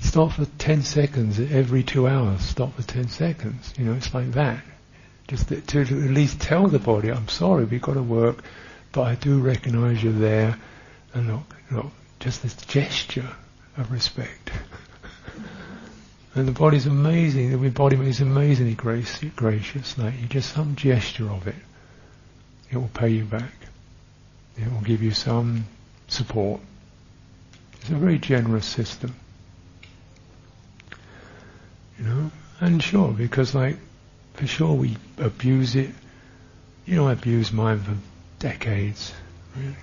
stop 0.00 0.32
for 0.32 0.44
ten 0.58 0.82
seconds 0.82 1.38
every 1.38 1.82
two 1.82 2.08
hours. 2.08 2.42
Stop 2.42 2.74
for 2.74 2.82
ten 2.82 3.08
seconds. 3.08 3.72
You 3.78 3.84
know, 3.84 3.94
it's 3.94 4.12
like 4.12 4.32
that. 4.32 4.62
Just 5.28 5.48
to, 5.48 5.60
to 5.60 5.80
at 5.80 6.10
least 6.10 6.40
tell 6.40 6.68
the 6.68 6.78
body, 6.78 7.10
I'm 7.10 7.28
sorry, 7.28 7.64
we've 7.64 7.82
got 7.82 7.94
to 7.94 8.02
work, 8.02 8.44
but 8.92 9.02
I 9.02 9.14
do 9.16 9.40
recognize 9.40 10.02
you're 10.02 10.12
there. 10.12 10.56
And 11.14 11.28
look, 11.28 11.56
look, 11.70 11.92
just 12.20 12.42
this 12.42 12.54
gesture 12.54 13.28
of 13.76 13.90
respect. 13.90 14.52
and 16.34 16.46
the 16.46 16.52
body's 16.52 16.86
amazing, 16.86 17.60
the 17.60 17.70
body 17.70 17.96
is 17.96 18.20
amazingly 18.20 18.74
grace, 18.74 19.18
gracious. 19.34 19.98
Like 19.98 20.14
you 20.20 20.28
just 20.28 20.54
some 20.54 20.76
gesture 20.76 21.28
of 21.28 21.46
it, 21.46 21.56
it 22.70 22.76
will 22.76 22.90
pay 22.94 23.08
you 23.08 23.24
back. 23.24 23.52
It 24.56 24.70
will 24.72 24.80
give 24.80 25.02
you 25.02 25.12
some 25.12 25.66
support. 26.08 26.60
It's 27.80 27.90
a 27.90 27.94
very 27.94 28.18
generous 28.18 28.66
system. 28.66 29.14
You 31.98 32.04
know? 32.04 32.30
And 32.60 32.82
sure, 32.82 33.12
because 33.12 33.54
like, 33.54 33.76
for 34.34 34.46
sure 34.46 34.74
we 34.74 34.96
abuse 35.18 35.76
it. 35.76 35.90
You 36.84 36.96
know, 36.96 37.08
I 37.08 37.12
abused 37.12 37.52
mine 37.52 37.80
for 37.80 37.96
decades, 38.38 39.12
really. 39.56 39.76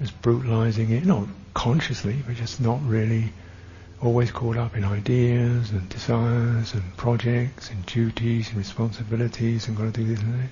Just 0.00 0.20
brutalizing 0.20 0.90
it, 0.90 1.06
not 1.06 1.26
consciously, 1.54 2.16
but 2.26 2.36
just 2.36 2.60
not 2.60 2.84
really 2.86 3.32
always 4.02 4.30
caught 4.30 4.58
up 4.58 4.76
in 4.76 4.84
ideas 4.84 5.70
and 5.70 5.88
desires 5.88 6.74
and 6.74 6.96
projects 6.98 7.70
and 7.70 7.86
duties 7.86 8.48
and 8.48 8.58
responsibilities 8.58 9.68
and 9.68 9.76
got 9.76 9.84
to 9.84 9.90
do 9.92 10.04
this 10.04 10.20
and 10.20 10.34
that. 10.34 10.50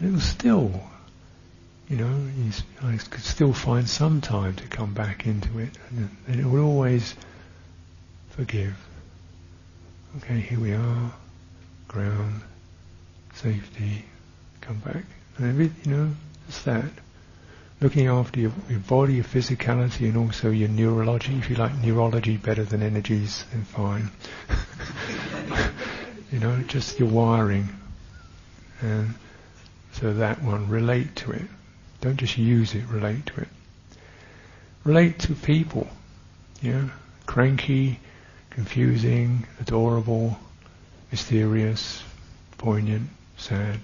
It 0.00 0.12
was 0.12 0.24
still, 0.24 0.80
you 1.88 1.96
know, 1.96 2.28
I 2.82 2.96
could 2.96 3.22
still 3.22 3.52
find 3.52 3.88
some 3.88 4.20
time 4.20 4.54
to 4.56 4.68
come 4.68 4.92
back 4.92 5.26
into 5.26 5.58
it, 5.58 5.70
and, 5.90 6.10
and 6.28 6.40
it 6.40 6.44
would 6.44 6.60
always 6.60 7.14
forgive. 8.30 8.76
Okay, 10.18 10.40
here 10.40 10.60
we 10.60 10.72
are, 10.72 11.12
ground, 11.88 12.42
safety, 13.34 14.04
come 14.60 14.78
back. 14.78 15.04
And 15.38 15.48
every, 15.48 15.72
you 15.84 15.90
know, 15.90 16.10
it's 16.48 16.62
that 16.64 16.90
looking 17.80 18.06
after 18.06 18.40
your, 18.40 18.52
your 18.68 18.80
body, 18.80 19.14
your 19.14 19.24
physicality, 19.24 20.08
and 20.08 20.16
also 20.16 20.50
your 20.50 20.68
neurology. 20.68 21.36
If 21.36 21.50
you 21.50 21.56
like 21.56 21.74
neurology 21.76 22.36
better 22.36 22.64
than 22.64 22.82
energies, 22.82 23.44
then 23.52 23.64
fine. 23.64 24.10
you 26.32 26.38
know, 26.38 26.62
just 26.62 26.98
your 26.98 27.08
wiring. 27.08 27.68
And 28.80 29.14
so 30.00 30.12
that 30.14 30.42
one, 30.42 30.68
relate 30.68 31.16
to 31.16 31.32
it. 31.32 31.48
Don't 32.00 32.16
just 32.16 32.38
use 32.38 32.74
it, 32.74 32.86
relate 32.88 33.26
to 33.26 33.40
it. 33.40 33.48
Relate 34.84 35.18
to 35.20 35.34
people. 35.34 35.88
Yeah, 36.62 36.88
cranky, 37.26 37.98
confusing, 38.50 39.46
adorable, 39.60 40.38
mysterious, 41.10 42.02
poignant, 42.58 43.08
sad. 43.36 43.80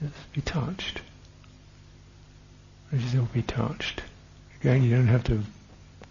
Just 0.00 0.32
be 0.32 0.40
touched 0.40 1.00
you'll 2.92 3.24
be 3.26 3.42
touched. 3.42 4.02
Again, 4.60 4.82
you 4.82 4.94
don't 4.96 5.06
have 5.06 5.24
to 5.24 5.42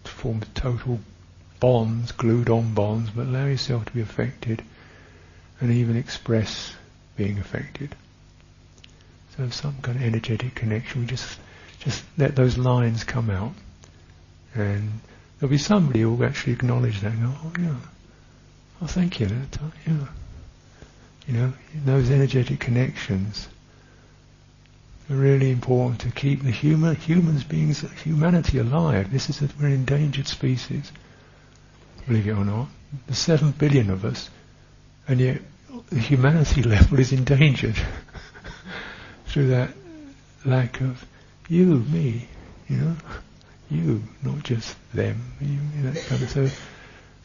form 0.04 0.42
total 0.54 1.00
bonds, 1.60 2.12
glued 2.12 2.50
on 2.50 2.74
bonds, 2.74 3.10
but 3.10 3.26
allow 3.26 3.46
yourself 3.46 3.84
to 3.84 3.92
be 3.92 4.00
affected 4.00 4.62
and 5.60 5.70
even 5.70 5.96
express 5.96 6.74
being 7.16 7.38
affected. 7.38 7.94
So 9.36 9.48
some 9.48 9.76
kind 9.80 9.96
of 9.96 10.02
energetic 10.02 10.54
connection, 10.54 11.00
we 11.00 11.06
just 11.06 11.38
just 11.80 12.04
let 12.18 12.36
those 12.36 12.58
lines 12.58 13.02
come 13.02 13.30
out. 13.30 13.52
And 14.54 15.00
there'll 15.38 15.50
be 15.50 15.58
somebody 15.58 16.02
who 16.02 16.12
will 16.12 16.26
actually 16.26 16.52
acknowledge 16.52 17.00
that 17.00 17.12
and 17.12 17.22
go, 17.22 17.34
oh 17.44 17.52
yeah, 17.58 17.74
oh 18.82 18.86
thank 18.86 19.20
you, 19.20 19.28
yeah. 19.86 20.06
You 21.26 21.34
know, 21.34 21.52
those 21.84 22.10
energetic 22.10 22.60
connections 22.60 23.48
are 25.08 25.14
really 25.14 25.50
important 25.50 26.00
to 26.02 26.10
keep 26.10 26.42
the 26.42 26.50
human 26.50 26.96
humans 26.96 27.44
beings 27.44 27.80
humanity 28.02 28.58
alive. 28.58 29.10
This 29.10 29.30
is 29.30 29.40
a 29.40 29.46
very 29.46 29.74
endangered 29.74 30.28
species, 30.28 30.92
believe 32.06 32.26
it 32.26 32.32
or 32.32 32.44
not. 32.44 32.68
There's 33.06 33.18
seven 33.18 33.52
billion 33.52 33.90
of 33.90 34.04
us, 34.04 34.28
and 35.08 35.20
yet 35.20 35.40
the 35.88 35.98
humanity 35.98 36.62
level 36.74 36.98
is 36.98 37.12
endangered 37.12 37.76
through 39.32 39.48
that 39.48 39.70
lack 40.44 40.80
of 40.80 41.04
you, 41.48 41.66
me, 41.66 42.28
you 42.68 42.76
know, 42.76 42.96
you, 43.70 44.02
not 44.22 44.42
just 44.42 44.76
them. 44.94 45.20
You, 45.40 45.82
know, 45.82 45.90
that 45.90 46.04
kind 46.06 46.22
of 46.22 46.30
so. 46.30 46.48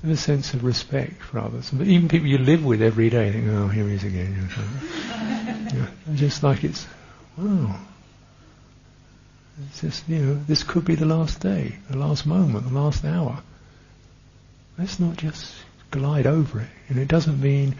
a 0.04 0.16
sense 0.16 0.54
of 0.54 0.64
respect 0.64 1.22
for 1.22 1.40
others. 1.40 1.70
But 1.70 1.88
even 1.88 2.08
people 2.08 2.28
you 2.28 2.38
live 2.38 2.64
with 2.66 2.82
every 2.82 3.10
day 3.10 3.32
think, 3.32 3.48
oh, 3.50 3.68
here 3.68 3.88
he 3.88 3.96
is 3.96 4.04
again. 4.04 4.50
You 5.74 5.80
know, 5.80 5.88
just 6.16 6.44
like 6.44 6.64
it's 6.64 6.88
oh, 7.40 7.80
it's 9.66 9.82
just, 9.82 10.08
you 10.08 10.20
know, 10.20 10.34
this 10.48 10.64
could 10.64 10.86
be 10.86 10.96
the 10.96 11.06
last 11.06 11.40
day, 11.40 11.76
the 11.90 11.98
last 11.98 12.26
moment, 12.26 12.68
the 12.68 12.74
last 12.74 13.04
hour. 13.04 13.42
Let's 14.78 15.00
not 15.00 15.18
just 15.18 15.56
glide 15.90 16.28
over 16.28 16.62
it. 16.62 16.70
And 16.90 17.00
it 17.00 17.08
doesn't 17.08 17.42
mean, 17.42 17.76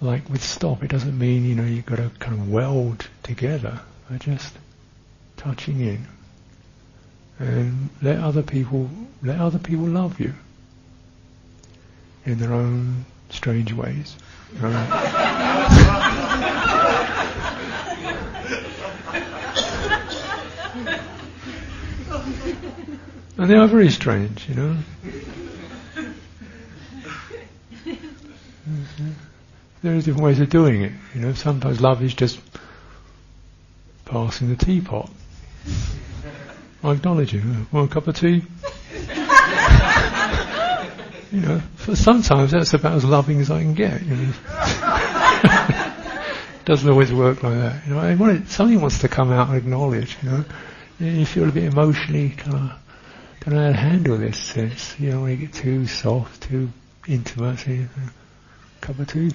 like 0.00 0.28
with 0.28 0.42
stop, 0.42 0.82
it 0.82 0.88
doesn't 0.90 1.18
mean, 1.18 1.44
you 1.44 1.54
know, 1.54 1.64
you've 1.64 1.86
got 1.86 1.96
to 1.96 2.10
kind 2.18 2.34
of 2.40 2.50
weld 2.50 3.08
together. 3.22 3.80
But 4.10 4.20
just 4.20 4.56
touching 5.36 5.80
in. 5.80 6.06
And 7.38 7.90
let 8.02 8.18
other 8.18 8.42
people, 8.42 8.90
let 9.22 9.40
other 9.40 9.58
people 9.58 9.86
love 9.86 10.18
you 10.18 10.34
in 12.24 12.38
their 12.38 12.52
own 12.52 13.04
strange 13.30 13.72
ways. 13.72 14.16
And 23.38 23.48
they 23.48 23.54
are 23.54 23.68
very 23.68 23.88
strange, 23.88 24.48
you 24.48 24.56
know. 24.56 24.76
There 29.82 29.94
are 29.94 29.96
different 29.96 30.20
ways 30.20 30.40
of 30.40 30.50
doing 30.50 30.82
it. 30.82 30.92
You 31.14 31.20
know, 31.20 31.32
sometimes 31.34 31.80
love 31.80 32.02
is 32.02 32.14
just 32.14 32.40
passing 34.04 34.48
the 34.48 34.56
teapot. 34.56 35.10
I 36.82 36.92
acknowledge 36.92 37.32
you. 37.32 37.66
Want 37.72 37.90
a 37.90 37.94
cup 37.94 38.08
of 38.08 38.16
tea? 38.16 38.26
you 41.32 41.40
know, 41.40 41.62
sometimes 41.94 42.52
that's 42.52 42.74
about 42.74 42.94
as 42.94 43.04
loving 43.04 43.40
as 43.40 43.50
I 43.50 43.60
can 43.60 43.74
get. 43.74 44.04
You 44.04 44.16
know. 44.16 44.32
Doesn't 46.64 46.90
always 46.90 47.12
work 47.12 47.42
like 47.42 47.54
that. 47.54 47.86
You 47.86 47.94
know, 47.94 48.00
I 48.00 48.14
want 48.14 48.40
it, 48.40 48.48
something 48.48 48.80
wants 48.80 49.00
to 49.00 49.08
come 49.08 49.32
out 49.32 49.48
and 49.48 49.56
acknowledge. 49.56 50.16
You 50.22 50.30
know, 50.30 50.44
you 50.98 51.24
feel 51.24 51.48
a 51.48 51.52
bit 51.52 51.64
emotionally 51.64 52.30
kind 52.30 52.54
of 52.54 52.72
don't 53.40 53.54
know 53.54 53.62
how 53.62 53.70
to 53.70 53.76
handle 53.76 54.18
this 54.18 54.38
sense. 54.38 54.98
You 54.98 55.12
don't 55.12 55.22
want 55.22 55.38
to 55.38 55.46
get 55.46 55.54
too 55.54 55.86
soft, 55.86 56.42
too 56.42 56.70
intimate. 57.06 57.66
You 57.66 57.88
cup 58.80 58.98
of 58.98 59.06
tea. 59.06 59.32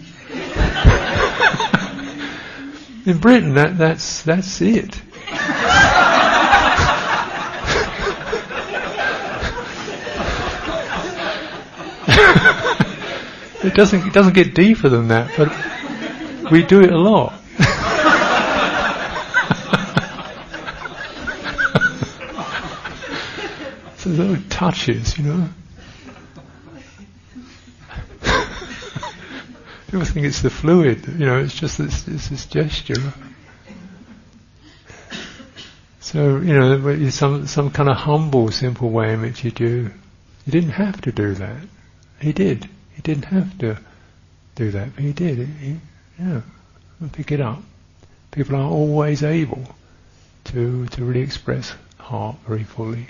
In 3.05 3.17
Britain, 3.17 3.55
that, 3.55 3.77
that's 3.77 4.23
that's 4.23 4.61
it. 4.61 4.95
it 13.63 13.73
doesn't 13.73 14.07
it 14.07 14.13
doesn't 14.13 14.33
get 14.33 14.55
deeper 14.55 14.89
than 14.89 15.09
that, 15.09 15.31
but 15.37 16.51
we 16.51 16.63
do 16.63 16.81
it 16.81 16.91
a 16.91 16.97
lot. 16.97 17.33
little 24.05 24.37
touches, 24.49 25.17
you 25.17 25.23
know. 25.23 25.49
People 29.93 30.07
think 30.07 30.25
it's 30.25 30.41
the 30.41 30.49
fluid, 30.49 31.05
you 31.07 31.27
know, 31.27 31.37
it's 31.37 31.53
just 31.53 31.77
this, 31.77 32.07
it's 32.07 32.29
this 32.29 32.47
gesture. 32.47 33.13
So, 35.99 36.37
you 36.37 36.57
know, 36.57 37.09
some, 37.11 37.45
some 37.45 37.69
kind 37.69 37.87
of 37.87 37.97
humble, 37.97 38.49
simple 38.49 38.89
way 38.89 39.13
in 39.13 39.21
which 39.21 39.43
you 39.43 39.51
do. 39.51 39.91
You 40.47 40.51
didn't 40.51 40.71
have 40.71 40.99
to 41.01 41.11
do 41.11 41.35
that. 41.35 41.57
He 42.19 42.33
did. 42.33 42.67
He 42.95 43.03
didn't 43.03 43.25
have 43.25 43.55
to 43.59 43.77
do 44.55 44.71
that, 44.71 44.95
but 44.95 45.03
he 45.03 45.13
did. 45.13 45.47
He, 45.47 45.79
yeah, 46.17 46.41
pick 47.11 47.31
it 47.31 47.39
up. 47.39 47.61
People 48.31 48.55
aren't 48.55 48.71
always 48.71 49.21
able 49.21 49.75
to, 50.45 50.87
to 50.87 51.05
really 51.05 51.21
express 51.21 51.75
heart 51.99 52.37
very 52.47 52.63
fully. 52.63 53.09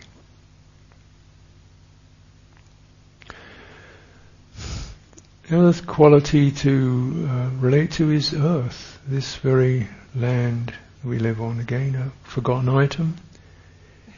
The 5.49 5.59
other 5.59 5.81
quality 5.81 6.51
to 6.51 7.27
uh, 7.29 7.49
relate 7.59 7.91
to 7.91 8.11
is 8.11 8.33
earth, 8.33 8.99
this 9.05 9.35
very 9.35 9.89
land 10.15 10.73
we 11.03 11.19
live 11.19 11.41
on. 11.41 11.59
Again, 11.59 11.95
a 11.95 12.11
forgotten 12.27 12.69
item. 12.69 13.17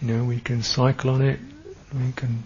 You 0.01 0.07
know, 0.07 0.23
we 0.23 0.39
can 0.39 0.61
cycle 0.61 1.09
on 1.09 1.23
it. 1.23 1.39
We 1.93 2.11
can 2.11 2.43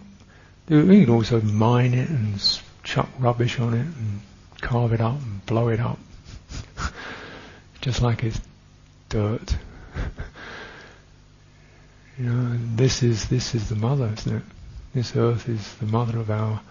do. 0.67 0.85
We 0.85 1.03
can 1.03 1.13
also 1.13 1.41
mine 1.41 1.93
it 1.93 2.09
and 2.09 2.39
chuck 2.83 3.09
rubbish 3.19 3.59
on 3.59 3.73
it 3.73 3.85
and 3.85 4.21
carve 4.61 4.93
it 4.93 5.01
up 5.01 5.21
and 5.21 5.45
blow 5.45 5.67
it 5.67 5.81
up, 5.81 5.99
just 7.81 8.01
like 8.01 8.23
it's 8.23 8.39
dirt. 9.09 9.57
you 12.17 12.25
know, 12.25 12.57
this 12.75 13.03
is 13.03 13.27
this 13.27 13.55
is 13.55 13.67
the 13.67 13.75
mother, 13.75 14.09
isn't 14.13 14.37
it? 14.37 14.43
This 14.93 15.17
earth 15.17 15.49
is 15.49 15.75
the 15.75 15.85
mother 15.85 16.17
of 16.17 16.31
our 16.31 16.61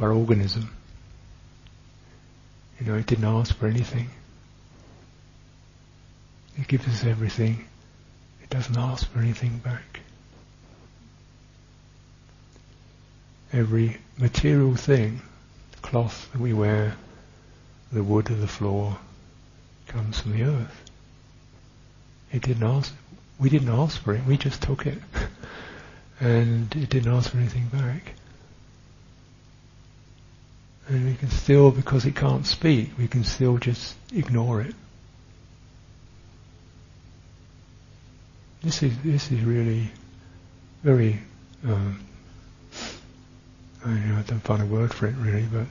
our 0.00 0.12
organism. 0.12 0.70
You 2.82 2.90
know, 2.90 2.98
it 2.98 3.06
didn't 3.06 3.26
ask 3.26 3.56
for 3.56 3.68
anything. 3.68 4.10
It 6.58 6.66
gives 6.66 6.88
us 6.88 7.04
everything. 7.04 7.64
It 8.42 8.50
doesn't 8.50 8.76
ask 8.76 9.08
for 9.08 9.20
anything 9.20 9.58
back. 9.58 10.00
Every 13.52 13.98
material 14.18 14.74
thing, 14.74 15.22
the 15.70 15.78
cloth 15.78 16.28
that 16.32 16.40
we 16.40 16.52
wear, 16.52 16.96
the 17.92 18.02
wood 18.02 18.28
of 18.30 18.40
the 18.40 18.48
floor, 18.48 18.98
comes 19.86 20.18
from 20.18 20.32
the 20.32 20.42
earth. 20.42 20.90
It 22.32 22.42
didn't 22.42 22.64
ask, 22.64 22.92
we 23.38 23.48
didn't 23.48 23.68
ask 23.68 24.02
for 24.02 24.12
it, 24.12 24.26
we 24.26 24.36
just 24.36 24.60
took 24.60 24.86
it. 24.86 24.98
and 26.20 26.74
it 26.74 26.90
didn't 26.90 27.14
ask 27.14 27.30
for 27.30 27.38
anything 27.38 27.68
back. 27.68 28.14
And 30.88 31.06
we 31.06 31.14
can 31.14 31.30
still, 31.30 31.70
because 31.70 32.04
it 32.04 32.16
can't 32.16 32.46
speak, 32.46 32.90
we 32.98 33.08
can 33.08 33.24
still 33.24 33.58
just 33.58 33.94
ignore 34.12 34.60
it. 34.60 34.74
This 38.62 38.82
is 38.82 38.96
this 39.02 39.30
is 39.32 39.40
really 39.40 39.90
very. 40.82 41.18
Um, 41.64 42.00
I, 43.84 43.90
know, 43.90 44.18
I 44.18 44.22
don't 44.22 44.40
find 44.40 44.62
a 44.62 44.66
word 44.66 44.94
for 44.94 45.06
it 45.06 45.14
really, 45.16 45.46
but 45.52 45.66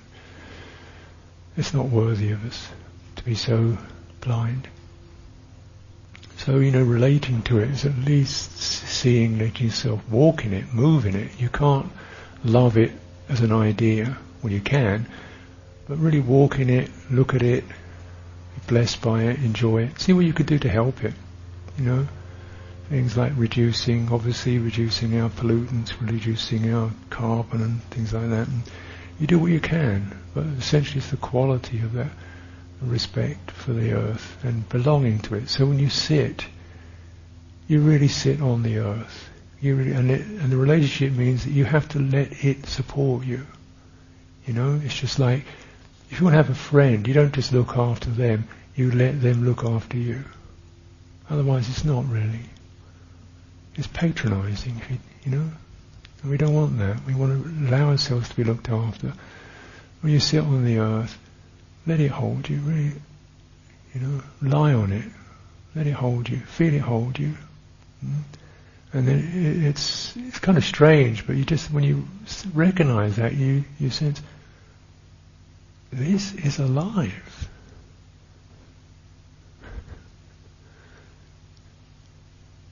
it's 1.56 1.74
not 1.74 1.88
worthy 1.88 2.32
of 2.32 2.46
us 2.46 2.70
to 3.16 3.24
be 3.24 3.36
so 3.36 3.78
blind. 4.20 4.68
So 6.38 6.60
you 6.60 6.72
know, 6.72 6.84
relating 6.84 7.44
to 7.44 7.60
it 7.60 7.70
is 7.70 7.86
at 7.86 7.98
least 8.00 8.58
seeing, 8.60 9.38
letting 9.38 9.68
yourself 9.68 10.02
walk 10.10 10.44
in 10.44 10.54
it, 10.54 10.74
move 10.74 11.06
in 11.06 11.16
it. 11.16 11.40
You 11.40 11.50
can't 11.50 11.90
love 12.44 12.78
it 12.78 12.92
as 13.30 13.42
an 13.42 13.52
idea. 13.52 14.18
Well, 14.42 14.52
you 14.52 14.62
can, 14.62 15.08
but 15.88 15.98
really 15.98 16.20
walk 16.20 16.60
in 16.60 16.70
it, 16.70 16.90
look 17.10 17.34
at 17.34 17.42
it, 17.42 17.68
be 17.68 18.62
blessed 18.68 19.02
by 19.02 19.24
it, 19.24 19.40
enjoy 19.40 19.84
it. 19.84 20.00
See 20.00 20.14
what 20.14 20.26
you 20.26 20.34
could 20.34 20.48
do 20.48 20.60
to 20.60 20.70
help 20.70 21.04
it. 21.04 21.14
You 21.78 21.86
know. 21.86 22.08
Things 22.90 23.16
like 23.16 23.32
reducing, 23.38 24.12
obviously 24.12 24.58
reducing 24.58 25.18
our 25.18 25.30
pollutants, 25.30 25.94
reducing 26.02 26.74
our 26.74 26.92
carbon 27.10 27.62
and 27.62 27.82
things 27.84 28.12
like 28.12 28.30
that. 28.30 28.50
And 28.50 28.64
you 29.18 29.28
do 29.28 29.40
what 29.40 29.50
you 29.50 29.62
can, 29.62 30.14
but 30.34 30.46
essentially 30.60 30.98
it's 30.98 31.10
the 31.10 31.16
quality 31.16 31.80
of 31.80 31.94
that 31.94 32.12
respect 32.82 33.52
for 33.52 33.72
the 33.72 33.94
earth 33.94 34.44
and 34.44 34.68
belonging 34.68 35.20
to 35.20 35.36
it. 35.36 35.48
So 35.48 35.66
when 35.68 35.80
you 35.80 35.90
sit, 35.90 36.46
you 37.68 37.80
really 37.80 38.10
sit 38.10 38.42
on 38.42 38.64
the 38.64 38.80
earth. 38.80 39.30
You 39.62 39.76
really, 39.76 39.94
and, 39.94 40.12
it, 40.12 40.26
and 40.26 40.52
the 40.52 40.58
relationship 40.58 41.14
means 41.14 41.46
that 41.46 41.52
you 41.52 41.64
have 41.64 41.88
to 41.90 42.00
let 42.00 42.44
it 42.44 42.66
support 42.66 43.26
you. 43.26 43.46
You 44.46 44.54
know, 44.54 44.82
it's 44.84 45.00
just 45.00 45.20
like 45.20 45.46
if 46.10 46.20
you 46.20 46.26
want 46.26 46.34
to 46.34 46.38
have 46.38 46.50
a 46.50 46.56
friend, 46.56 47.08
you 47.08 47.14
don't 47.14 47.34
just 47.34 47.54
look 47.54 47.78
after 47.78 48.10
them, 48.10 48.48
you 48.76 48.92
let 48.92 49.22
them 49.22 49.46
look 49.46 49.64
after 49.64 49.98
you. 49.98 50.24
Otherwise, 51.30 51.70
it's 51.70 51.86
not 51.86 52.10
really 52.10 52.50
It's 53.76 53.88
patronising, 53.88 54.82
you 55.24 55.32
know. 55.32 55.52
And 56.22 56.32
we 56.32 56.38
don't 56.38 56.54
want 56.54 56.78
that. 56.80 57.06
We 57.06 57.16
want 57.16 57.44
to 57.44 57.70
allow 57.70 57.90
ourselves 57.90 58.30
to 58.30 58.36
be 58.36 58.44
looked 58.44 58.70
after. 58.70 59.14
When 60.02 60.12
you 60.12 60.20
sit 60.20 60.44
on 60.44 60.66
the 60.66 60.80
earth, 60.80 61.18
let 61.88 62.00
it 62.00 62.12
hold 62.12 62.50
you. 62.50 62.60
Really, 62.60 62.92
you 63.94 64.02
know, 64.02 64.22
lie 64.42 64.74
on 64.74 64.92
it. 64.92 65.06
Let 65.74 65.88
it 65.88 65.94
hold 65.94 66.28
you. 66.28 66.38
Feel 66.38 66.74
it 66.74 66.82
hold 66.82 67.18
you. 67.18 67.36
Mm? 68.06 68.24
And 68.94 69.08
it, 69.08 69.66
it's 69.66 70.16
it's 70.18 70.40
kind 70.40 70.58
of 70.58 70.66
strange, 70.66 71.26
but 71.26 71.36
you 71.36 71.46
just 71.46 71.72
when 71.72 71.84
you 71.84 72.08
recognize 72.54 73.16
that, 73.16 73.36
you 73.36 73.64
you 73.80 73.90
sense 73.90 74.22
this 75.92 76.34
is 76.34 76.60
alive. 76.60 77.50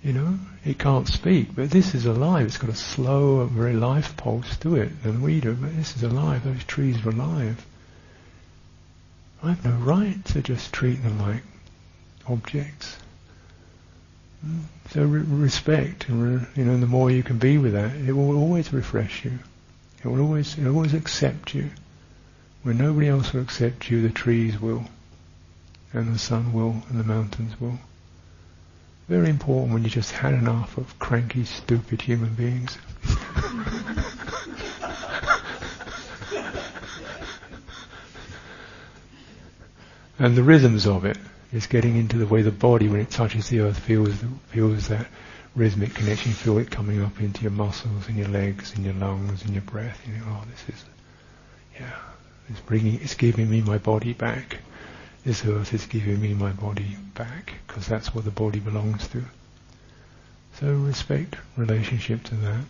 You 0.01 0.13
know, 0.13 0.39
it 0.63 0.79
can't 0.79 1.07
speak, 1.07 1.53
but 1.53 1.69
this 1.69 1.93
is 1.93 2.05
alive. 2.05 2.47
It's 2.47 2.57
got 2.57 2.69
a 2.69 2.75
slow, 2.75 3.45
very 3.45 3.73
life 3.73 4.15
pulse 4.15 4.55
to 4.57 4.77
it 4.77 5.03
than 5.03 5.21
we 5.21 5.41
do, 5.41 5.53
but 5.53 5.75
this 5.75 5.95
is 5.97 6.03
alive. 6.03 6.45
Those 6.45 6.63
trees 6.63 7.05
are 7.05 7.09
alive. 7.09 7.65
I 9.43 9.49
have 9.49 9.65
no 9.65 9.71
right 9.71 10.23
to 10.25 10.41
just 10.41 10.71
treat 10.71 11.03
them 11.03 11.19
like 11.19 11.43
objects. 12.27 12.97
So 14.91 15.03
re- 15.03 15.21
respect, 15.21 16.07
and 16.07 16.23
re- 16.23 16.47
you 16.55 16.65
know, 16.65 16.77
the 16.79 16.87
more 16.87 17.11
you 17.11 17.23
can 17.23 17.37
be 17.37 17.57
with 17.57 17.73
that, 17.73 17.95
it 17.95 18.13
will 18.13 18.37
always 18.37 18.71
refresh 18.71 19.25
you. 19.25 19.39
It 20.03 20.07
will 20.07 20.21
always, 20.21 20.57
it 20.57 20.63
will 20.63 20.75
always 20.75 20.93
accept 20.93 21.53
you. 21.53 21.69
When 22.63 22.77
nobody 22.77 23.07
else 23.07 23.33
will 23.33 23.41
accept 23.41 23.89
you, 23.89 24.01
the 24.01 24.09
trees 24.09 24.59
will, 24.59 24.85
and 25.93 26.13
the 26.13 26.19
sun 26.19 26.53
will, 26.53 26.83
and 26.89 26.99
the 26.99 27.03
mountains 27.03 27.59
will. 27.59 27.79
Very 29.07 29.29
important 29.29 29.73
when 29.73 29.83
you 29.83 29.89
just 29.89 30.11
had 30.11 30.33
enough 30.33 30.77
of 30.77 30.97
cranky, 30.99 31.43
stupid 31.43 32.01
human 32.01 32.33
beings. 32.33 32.77
and 40.19 40.35
the 40.35 40.43
rhythms 40.43 40.85
of 40.85 41.05
it 41.05 41.17
is 41.51 41.67
getting 41.67 41.95
into 41.95 42.17
the 42.17 42.27
way 42.27 42.41
the 42.41 42.51
body, 42.51 42.87
when 42.87 42.99
it 42.99 43.09
touches 43.09 43.49
the 43.49 43.61
earth, 43.61 43.79
feels 43.79 44.15
feels 44.47 44.87
that 44.89 45.07
rhythmic 45.55 45.93
connection. 45.95 46.31
Feel 46.31 46.57
it 46.59 46.71
coming 46.71 47.01
up 47.01 47.19
into 47.19 47.41
your 47.41 47.51
muscles, 47.51 48.07
and 48.07 48.17
your 48.17 48.27
legs, 48.27 48.75
and 48.75 48.85
your 48.85 48.95
lungs, 48.95 49.43
and 49.43 49.53
your 49.53 49.63
breath. 49.63 50.01
You 50.07 50.13
know, 50.17 50.25
oh, 50.27 50.43
this 50.51 50.75
is, 50.75 50.85
yeah, 51.79 51.95
it's 52.49 52.59
bringing, 52.61 52.95
it's 53.01 53.15
giving 53.15 53.49
me 53.49 53.61
my 53.61 53.77
body 53.77 54.13
back 54.13 54.59
this 55.25 55.45
earth 55.45 55.73
is 55.73 55.85
giving 55.85 56.21
me 56.21 56.33
my 56.33 56.51
body 56.51 56.95
back 57.13 57.53
because 57.67 57.87
that's 57.87 58.15
what 58.15 58.25
the 58.25 58.31
body 58.31 58.59
belongs 58.59 59.07
to. 59.09 59.23
So 60.55 60.73
respect 60.73 61.35
relationship 61.57 62.23
to 62.25 62.35
that. 62.35 62.63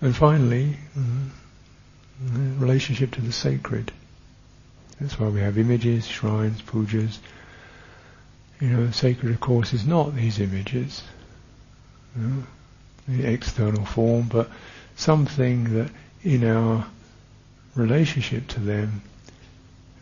And 0.00 0.14
finally, 0.14 0.76
mm, 0.98 1.30
relationship 2.60 3.12
to 3.12 3.20
the 3.20 3.32
sacred. 3.32 3.92
That's 5.00 5.18
why 5.18 5.28
we 5.28 5.40
have 5.40 5.58
images, 5.58 6.06
shrines, 6.06 6.62
pujas. 6.62 7.18
You 8.60 8.68
know, 8.68 8.90
sacred 8.90 9.32
of 9.32 9.40
course 9.40 9.72
is 9.72 9.86
not 9.86 10.14
these 10.14 10.38
images, 10.38 11.02
you 12.16 12.22
know, 12.22 12.42
the 13.08 13.26
external 13.26 13.84
form, 13.84 14.28
but 14.28 14.48
something 14.96 15.74
that 15.74 15.90
in 16.22 16.44
our 16.44 16.86
relationship 17.74 18.46
to 18.46 18.60
them 18.60 19.02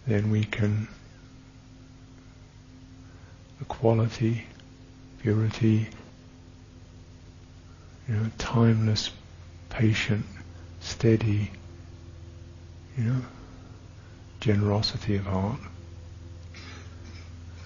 then 0.06 0.30
we 0.30 0.44
can 0.44 0.88
the 3.58 3.64
quality, 3.66 4.44
purity, 5.20 5.88
you 8.08 8.14
know, 8.14 8.30
timeless, 8.38 9.10
patient, 9.70 10.26
steady, 10.80 11.50
you 12.98 13.04
know, 13.04 13.22
generosity 14.42 15.16
of 15.16 15.24
heart, 15.24 15.60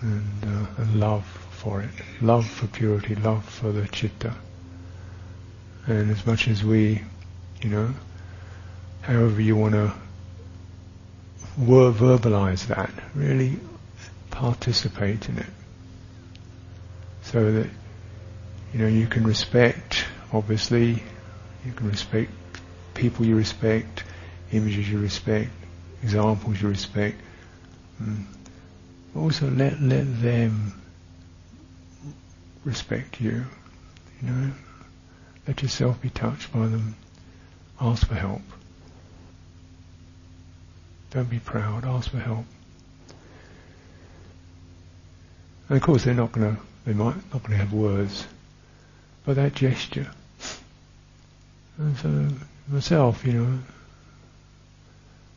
and, 0.03 0.45
uh, 0.45 0.67
and 0.83 1.01
love 1.01 1.25
for 1.51 1.81
it, 1.81 1.91
love 2.21 2.47
for 2.47 2.67
purity, 2.67 3.15
love 3.15 3.43
for 3.45 3.73
the 3.73 3.89
chitta. 3.89 4.35
And 5.87 6.11
as 6.11 6.27
much 6.27 6.49
as 6.49 6.63
we, 6.63 7.03
you 7.63 7.71
know, 7.71 7.95
however 9.01 9.41
you 9.41 9.57
want 9.57 9.73
to 9.73 9.93
verbalize 11.59 12.67
that, 12.67 12.91
really 13.15 13.59
participate 14.31 15.31
in 15.31 15.39
it. 15.39 15.47
So 17.23 17.53
that, 17.53 17.71
you 18.75 18.81
know, 18.81 18.87
you 18.87 19.07
can 19.07 19.25
respect, 19.27 20.05
obviously, 20.31 21.03
you 21.65 21.73
can 21.75 21.89
respect 21.89 22.31
people 22.93 23.25
you 23.25 23.35
respect, 23.35 24.05
images 24.53 24.89
you 24.91 24.99
respect, 24.99 25.51
examples 26.03 26.61
you 26.61 26.69
respect. 26.69 27.21
Mm. 28.03 28.25
Also 29.15 29.51
let, 29.51 29.81
let 29.81 30.23
them 30.23 30.81
respect 32.65 33.21
you, 33.21 33.45
you 34.21 34.29
know. 34.31 34.53
Let 35.47 35.63
yourself 35.63 36.01
be 36.03 36.11
touched 36.11 36.53
by 36.53 36.67
them. 36.67 36.97
Ask 37.81 38.09
for 38.09 38.17
help. 38.17 38.43
Don't 41.11 41.31
be 41.31 41.39
proud. 41.39 41.85
Ask 41.85 42.11
for 42.11 42.19
help. 42.19 42.45
And 45.69 45.77
of 45.77 45.83
course, 45.83 46.05
they're 46.05 46.15
not 46.15 46.33
going 46.33 46.57
to. 46.57 46.63
They 46.85 46.93
might 46.93 47.17
not 47.33 47.43
going 47.43 47.53
to 47.53 47.57
have 47.57 47.73
words, 47.73 48.27
but 49.25 49.35
that 49.37 49.55
gesture. 49.55 50.09
And 51.79 51.97
so 51.97 52.29
myself, 52.69 53.25
you 53.25 53.33
know, 53.33 53.59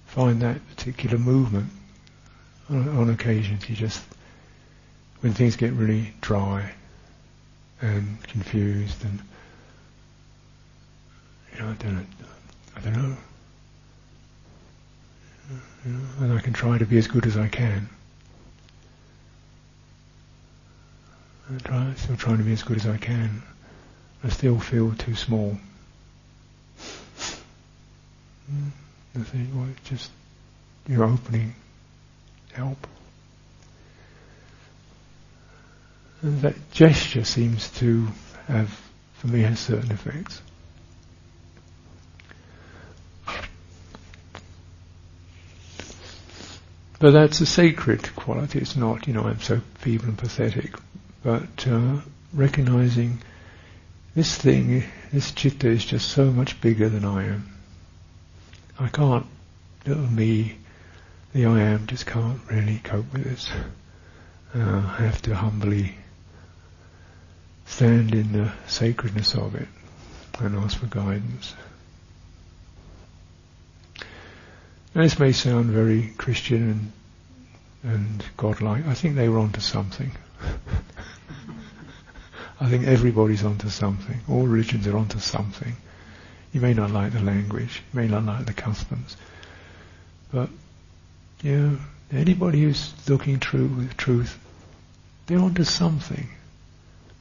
find 0.10 0.42
that 0.42 0.58
particular 0.70 1.18
movement 1.18 1.70
on, 2.70 2.88
on 2.90 3.10
occasions. 3.10 3.70
You 3.70 3.76
just 3.76 4.02
when 5.22 5.34
things 5.34 5.56
get 5.56 5.74
really 5.74 6.14
dry 6.22 6.72
and 7.82 8.22
confused 8.24 9.04
and 9.06 9.20
you 11.54 11.60
know, 11.62 11.70
I 11.70 11.74
don't 11.74 11.96
know, 11.96 12.06
I 12.76 12.80
don't 12.82 12.94
know. 12.94 13.18
You 15.86 15.92
know, 15.92 16.00
and 16.20 16.34
I 16.34 16.42
can 16.42 16.54
try 16.54 16.78
to 16.78 16.86
be 16.86 16.98
as 16.98 17.08
good 17.08 17.26
as 17.26 17.38
I 17.38 17.48
can. 17.48 17.90
I 21.52 21.58
try, 21.60 21.94
still 21.96 22.16
trying 22.16 22.38
to 22.38 22.44
be 22.44 22.54
as 22.54 22.64
good 22.64 22.78
as 22.78 22.86
I 22.86 22.98
can. 22.98 23.42
I 24.24 24.30
still 24.30 24.60
feel 24.60 24.94
too 24.94 25.16
small. 25.16 25.58
Mm, 28.52 28.72
I 29.16 29.20
think, 29.20 29.50
well, 29.54 29.68
just 29.86 30.12
your 30.88 31.04
opening 31.04 31.56
help. 32.54 32.88
And 36.22 36.42
that 36.42 36.72
gesture 36.72 37.24
seems 37.24 37.70
to 37.80 38.08
have, 38.48 38.70
for 39.14 39.28
me, 39.28 39.42
has 39.42 39.60
certain 39.60 39.92
effects. 39.92 40.42
But 47.00 47.12
that's 47.12 47.40
a 47.40 47.46
sacred 47.46 48.14
quality. 48.16 48.60
It's 48.60 48.76
not, 48.76 49.08
you 49.08 49.14
know, 49.14 49.24
I'm 49.24 49.40
so 49.40 49.62
feeble 49.76 50.06
and 50.06 50.18
pathetic. 50.18 50.76
But 51.24 51.66
uh, 51.66 52.02
recognizing 52.34 53.20
this 54.16 54.36
thing, 54.38 54.84
this 55.14 55.32
chitta 55.32 55.70
is 55.70 55.86
just 55.86 56.10
so 56.10 56.26
much 56.26 56.60
bigger 56.60 56.90
than 56.90 57.06
I 57.06 57.28
am. 57.28 57.59
I 58.82 58.88
can't, 58.88 59.26
little 59.86 60.08
me, 60.08 60.56
the 61.34 61.46
I 61.46 61.60
am, 61.60 61.86
just 61.86 62.06
can't 62.06 62.40
really 62.50 62.80
cope 62.82 63.12
with 63.12 63.26
this. 63.26 63.50
Uh, 64.56 64.96
I 64.98 65.04
have 65.04 65.22
to 65.24 65.36
humbly 65.36 65.96
stand 67.66 68.16
in 68.16 68.32
the 68.32 68.54
sacredness 68.68 69.36
of 69.36 69.56
it 69.56 69.68
and 70.40 70.56
ask 70.56 70.78
for 70.78 70.86
guidance. 70.86 71.56
Now, 74.96 75.02
this 75.02 75.20
may 75.20 75.34
sound 75.34 75.72
very 75.72 76.14
Christian 76.18 76.94
and, 77.84 77.94
and 77.94 78.26
godlike. 78.38 78.88
I 78.88 78.94
think 78.94 79.16
they 79.16 79.28
were 79.28 79.40
onto 79.40 79.60
something. 79.60 80.12
I 82.62 82.70
think 82.70 82.88
everybody's 82.88 83.44
onto 83.44 83.70
something. 83.70 84.22
All 84.30 84.48
religions 84.48 84.88
are 84.88 84.98
onto 84.98 85.20
something. 85.20 85.76
You 86.52 86.62
may 86.62 86.74
not 86.74 86.92
like 86.92 87.14
the 87.14 87.22
language, 87.22 87.84
you 87.94 88.00
may 88.00 88.08
not 88.08 88.26
like 88.26 88.46
the 88.46 88.54
customs, 88.54 89.16
but 90.32 90.50
you 91.44 91.58
know, 91.58 91.78
anybody 92.12 92.64
who's 92.64 92.94
looking 93.08 93.40
true 93.40 93.68
with 93.68 93.96
truth, 93.98 94.38
they're 95.28 95.40
onto 95.40 95.64
something. 95.64 96.28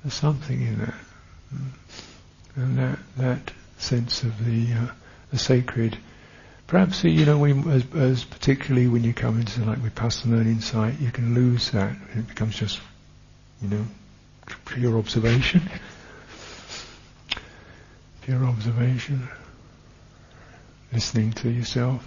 There's 0.02 0.14
something 0.14 0.60
in 0.60 0.78
that, 0.78 0.94
and 2.56 2.78
that 2.78 2.98
that 3.16 3.50
sense 3.78 4.22
of 4.22 4.44
the 4.44 4.72
uh, 4.72 4.86
the 5.30 5.38
sacred. 5.38 5.98
Perhaps 6.66 7.04
you 7.04 7.24
know, 7.24 7.38
when, 7.38 7.68
as, 7.70 7.84
as, 7.94 8.24
particularly 8.24 8.88
when 8.88 9.02
you 9.02 9.14
come 9.14 9.40
into 9.40 9.64
like 9.64 9.78
vipassana 9.78 10.24
and 10.24 10.32
learning 10.32 10.52
insight, 10.54 11.00
you 11.00 11.10
can 11.10 11.34
lose 11.34 11.70
that. 11.70 11.96
It 12.14 12.28
becomes 12.28 12.56
just, 12.56 12.78
you 13.62 13.68
know, 13.68 13.84
pure 14.66 14.98
observation. 14.98 15.62
Pure 18.28 18.44
observation. 18.44 19.26
Listening 20.92 21.32
to 21.32 21.48
yourself. 21.48 22.06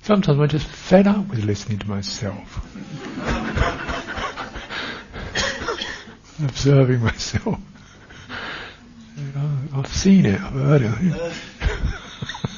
Sometimes 0.00 0.40
I'm 0.40 0.48
just 0.48 0.66
fed 0.66 1.06
up 1.06 1.28
with 1.28 1.44
listening 1.44 1.78
to 1.80 1.86
myself. 1.86 2.64
Observing 6.42 7.02
myself. 7.02 7.60
I've 9.74 9.88
seen 9.88 10.24
it, 10.24 10.40
I've 10.40 10.52
heard 10.54 10.80
it. 10.82 11.34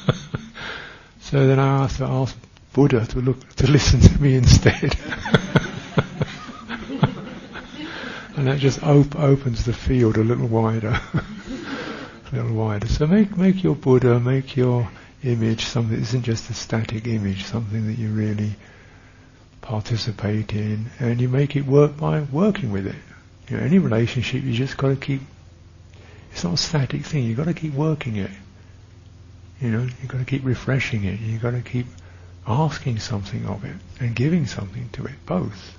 so 1.19 1.45
then 1.47 1.59
I 1.59 1.83
asked, 1.83 1.99
I 1.99 2.09
asked 2.09 2.37
Buddha 2.71 3.05
to 3.07 3.19
look, 3.19 3.55
to 3.55 3.69
listen 3.69 3.99
to 3.99 4.21
me 4.21 4.35
instead. 4.35 4.83
and 8.37 8.47
that 8.47 8.59
just 8.59 8.81
op- 8.83 9.19
opens 9.19 9.65
the 9.65 9.73
field 9.73 10.15
a 10.15 10.23
little 10.23 10.47
wider. 10.47 10.97
Little 12.37 12.55
wider. 12.55 12.87
So 12.87 13.07
make, 13.07 13.35
make 13.35 13.63
your 13.63 13.75
Buddha, 13.75 14.19
make 14.19 14.55
your 14.55 14.87
image, 15.23 15.65
something 15.65 15.95
that 15.95 16.01
isn't 16.03 16.23
just 16.23 16.49
a 16.49 16.53
static 16.53 17.07
image, 17.07 17.43
something 17.45 17.87
that 17.87 17.97
you 17.97 18.09
really 18.09 18.55
participate 19.61 20.53
in, 20.53 20.85
and 20.99 21.19
you 21.19 21.29
make 21.29 21.55
it 21.55 21.65
work 21.65 21.97
by 21.97 22.21
working 22.21 22.71
with 22.71 22.85
it. 22.87 22.95
You 23.49 23.57
know, 23.57 23.63
any 23.63 23.79
relationship, 23.79 24.43
you 24.43 24.53
just 24.53 24.77
got 24.77 24.89
to 24.89 24.95
keep. 24.95 25.21
It's 26.31 26.43
not 26.43 26.53
a 26.53 26.57
static 26.57 27.03
thing. 27.03 27.23
You've 27.23 27.37
got 27.37 27.45
to 27.45 27.53
keep 27.53 27.73
working 27.73 28.17
it. 28.17 28.31
You 29.59 29.71
know, 29.71 29.81
you've 29.81 30.07
got 30.07 30.19
to 30.19 30.25
keep 30.25 30.45
refreshing 30.45 31.03
it. 31.05 31.19
You've 31.19 31.41
got 31.41 31.51
to 31.51 31.61
keep 31.61 31.87
asking 32.45 32.99
something 32.99 33.45
of 33.47 33.65
it 33.65 33.75
and 33.99 34.15
giving 34.15 34.45
something 34.45 34.89
to 34.93 35.05
it. 35.05 35.25
Both, 35.25 35.77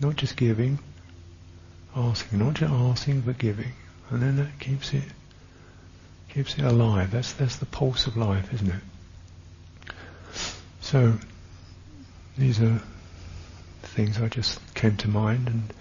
not 0.00 0.16
just 0.16 0.36
giving, 0.36 0.80
asking, 1.94 2.40
not 2.40 2.54
just 2.54 2.72
asking 2.72 3.20
but 3.20 3.38
giving, 3.38 3.72
and 4.10 4.20
then 4.20 4.36
that 4.36 4.58
keeps 4.58 4.92
it 4.92 5.04
keeps 6.32 6.56
it 6.56 6.64
alive. 6.64 7.10
That's 7.10 7.32
that's 7.34 7.56
the 7.56 7.66
pulse 7.66 8.06
of 8.06 8.16
life, 8.16 8.52
isn't 8.54 8.70
it? 8.70 9.94
So 10.80 11.14
these 12.38 12.60
are 12.62 12.80
things 13.82 14.20
I 14.20 14.28
just 14.28 14.58
came 14.74 14.96
to 14.98 15.08
mind 15.08 15.48
and 15.48 15.74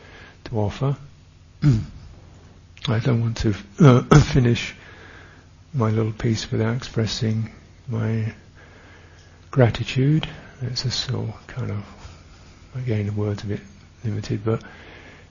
to 0.45 0.59
offer. 0.59 0.97
I 2.87 2.99
don't 2.99 3.21
want 3.21 3.37
to 3.37 3.55
uh, 3.79 4.19
finish 4.33 4.75
my 5.73 5.89
little 5.89 6.11
piece 6.11 6.51
without 6.51 6.75
expressing 6.75 7.51
my 7.87 8.33
gratitude. 9.51 10.27
It's 10.61 10.83
a 10.83 10.91
still 10.91 11.33
kind 11.47 11.71
of 11.71 11.85
again 12.75 13.05
the 13.05 13.13
words 13.13 13.43
a 13.43 13.47
bit 13.47 13.61
limited, 14.03 14.43
but 14.43 14.61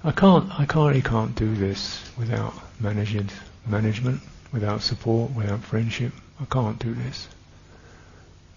I 0.03 0.13
can't 0.13 0.51
I 0.59 0.65
can't 0.65 0.89
really 0.89 1.03
can't 1.03 1.35
do 1.35 1.55
this 1.55 2.03
without 2.17 2.55
managing 2.81 3.29
management 3.67 4.23
without 4.53 4.83
support, 4.83 5.33
without 5.33 5.61
friendship. 5.61 6.13
I 6.41 6.45
can't 6.47 6.79
do 6.79 6.95
this. 6.95 7.29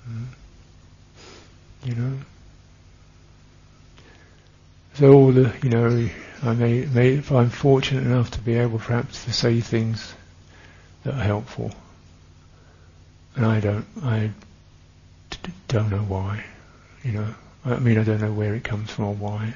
Mm. 0.10 0.26
You 1.84 1.96
know? 1.96 2.18
So 4.96 5.14
all 5.14 5.32
the, 5.32 5.54
you 5.64 5.70
know, 5.70 6.10
I 6.44 6.54
may, 6.54 6.86
may, 6.86 7.10
if 7.16 7.32
I'm 7.32 7.50
fortunate 7.50 8.04
enough 8.04 8.32
to 8.32 8.40
be 8.40 8.56
able 8.56 8.80
perhaps 8.80 9.26
to 9.26 9.34
say 9.34 9.60
things 9.60 10.14
that 11.04 11.16
are 11.16 11.24
helpful, 11.24 11.72
and 13.36 13.46
I 13.46 13.60
don't, 13.60 13.86
I 14.04 14.32
d- 15.32 15.52
don't 15.68 15.90
know 15.90 16.04
why, 16.04 16.44
you 17.04 17.14
know. 17.14 17.36
I 17.66 17.80
mean, 17.80 17.98
I 17.98 18.04
don't 18.04 18.22
know 18.22 18.32
where 18.32 18.54
it 18.56 18.64
comes 18.64 18.92
from 18.92 19.06
or 19.06 19.14
why, 19.14 19.56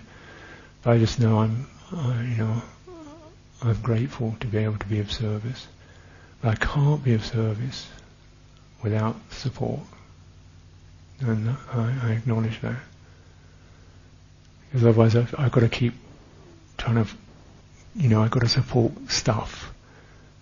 but 0.82 0.92
I 0.94 0.98
just 0.98 1.20
know 1.20 1.40
I'm, 1.40 1.68
I, 1.96 2.24
you 2.24 2.38
know, 2.38 2.62
I'm 3.62 3.82
grateful 3.82 4.36
to 4.40 4.48
be 4.48 4.60
able 4.60 4.78
to 4.78 4.86
be 4.88 5.00
of 5.00 5.12
service. 5.12 5.68
I 6.48 6.56
can't 6.56 7.04
be 7.04 7.14
of 7.14 7.26
service 7.26 7.88
without 8.84 9.16
support. 9.32 9.80
And 11.20 11.50
I, 11.50 12.00
I 12.04 12.12
acknowledge 12.12 12.62
that. 12.62 12.78
Because 14.66 14.86
otherwise 14.86 15.16
I've, 15.16 15.34
I've, 15.38 15.52
got 15.52 15.62
to 15.62 15.70
keep 15.70 15.94
trying 16.78 17.04
to, 17.04 17.10
you 17.96 18.10
know, 18.10 18.22
I've 18.22 18.32
got 18.32 18.42
to 18.42 18.50
support 18.50 18.94
stuff. 19.10 19.74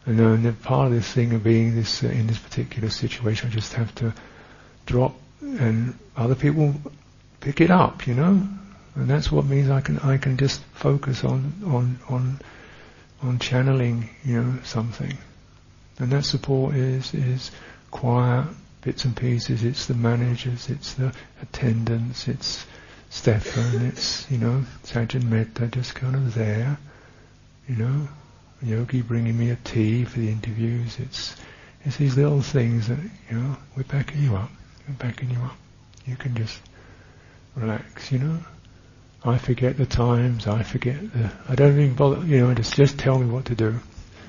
And 0.05 0.19
then 0.19 0.53
part 0.57 0.87
of 0.87 0.93
this 0.93 1.11
thing 1.11 1.33
of 1.33 1.43
being 1.43 1.75
this 1.75 2.03
uh, 2.03 2.07
in 2.07 2.27
this 2.27 2.37
particular 2.37 2.89
situation, 2.89 3.49
I 3.49 3.51
just 3.51 3.73
have 3.73 3.93
to 3.95 4.13
drop, 4.85 5.15
and 5.41 5.97
other 6.15 6.35
people 6.35 6.75
pick 7.39 7.59
it 7.59 7.71
up, 7.71 8.05
you 8.05 8.13
know. 8.13 8.47
And 8.95 9.09
that's 9.09 9.31
what 9.31 9.45
means 9.45 9.69
I 9.69 9.81
can 9.81 9.97
I 9.99 10.17
can 10.17 10.37
just 10.37 10.61
focus 10.73 11.23
on 11.23 11.53
on 11.65 11.99
on 12.07 12.39
on 13.23 13.39
channeling, 13.39 14.09
you 14.23 14.41
know, 14.41 14.59
something. 14.63 15.17
And 15.99 16.11
that 16.11 16.25
support 16.25 16.75
is, 16.75 17.13
is 17.13 17.51
quiet 17.91 18.47
bits 18.81 19.05
and 19.05 19.15
pieces, 19.15 19.63
it's 19.63 19.87
the 19.87 19.93
managers, 19.93 20.69
it's 20.69 20.93
the 20.93 21.13
attendants, 21.41 22.27
it's 22.27 22.65
Stefan, 23.09 23.85
it's, 23.87 24.29
you 24.29 24.37
know, 24.37 24.63
Sajjan 24.83 25.23
Metta 25.23 25.67
just 25.67 25.95
kind 25.95 26.15
of 26.15 26.35
there, 26.35 26.77
you 27.67 27.77
know, 27.77 28.07
Yogi 28.61 29.01
bringing 29.01 29.37
me 29.37 29.49
a 29.49 29.55
tea 29.55 30.05
for 30.05 30.19
the 30.19 30.29
interviews, 30.29 30.99
it's, 30.99 31.35
it's 31.83 31.97
these 31.97 32.15
little 32.15 32.41
things 32.41 32.87
that, 32.87 32.99
you 33.29 33.39
know, 33.39 33.57
we're 33.75 33.83
backing 33.83 34.21
you 34.21 34.35
up, 34.35 34.51
we're 34.87 34.95
backing 34.95 35.31
you 35.31 35.39
up. 35.39 35.55
You 36.05 36.15
can 36.15 36.35
just 36.35 36.59
relax, 37.55 38.11
you 38.11 38.19
know. 38.19 38.39
I 39.23 39.39
forget 39.39 39.77
the 39.77 39.87
times, 39.87 40.45
I 40.45 40.61
forget 40.61 40.97
the, 41.13 41.31
I 41.49 41.55
don't 41.55 41.71
even 41.71 41.95
bother, 41.95 42.23
you 42.25 42.41
know, 42.41 42.53
just, 42.53 42.75
just 42.75 42.99
tell 42.99 43.17
me 43.17 43.25
what 43.25 43.45
to 43.45 43.55
do. 43.55 43.79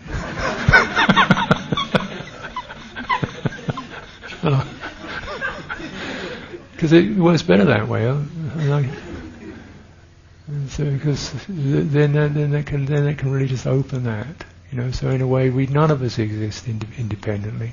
Because 6.76 6.92
it 6.92 7.16
works 7.16 7.42
better 7.42 7.64
that 7.64 7.88
way. 7.88 8.06
Like, 8.10 8.90
so 10.68 10.84
because 10.84 11.32
then 11.48 12.12
then 12.12 12.50
they 12.50 12.62
can 12.62 12.84
then 12.84 13.06
they 13.06 13.14
can 13.14 13.30
really 13.30 13.48
just 13.48 13.66
open 13.66 14.04
that, 14.04 14.44
you 14.70 14.78
know. 14.78 14.90
So 14.90 15.08
in 15.08 15.22
a 15.22 15.26
way, 15.26 15.48
we 15.48 15.66
none 15.68 15.90
of 15.90 16.02
us 16.02 16.18
exist 16.18 16.68
ind- 16.68 16.86
independently. 16.98 17.72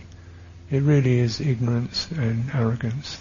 It 0.72 0.82
really 0.84 1.20
is 1.20 1.42
ignorance 1.42 2.10
and 2.12 2.50
arrogance, 2.54 3.20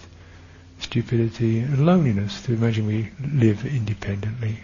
stupidity 0.79 1.59
and 1.59 1.85
loneliness 1.85 2.43
to 2.43 2.53
imagine 2.53 2.87
we 2.87 3.11
live 3.21 3.67
independently, 3.67 4.61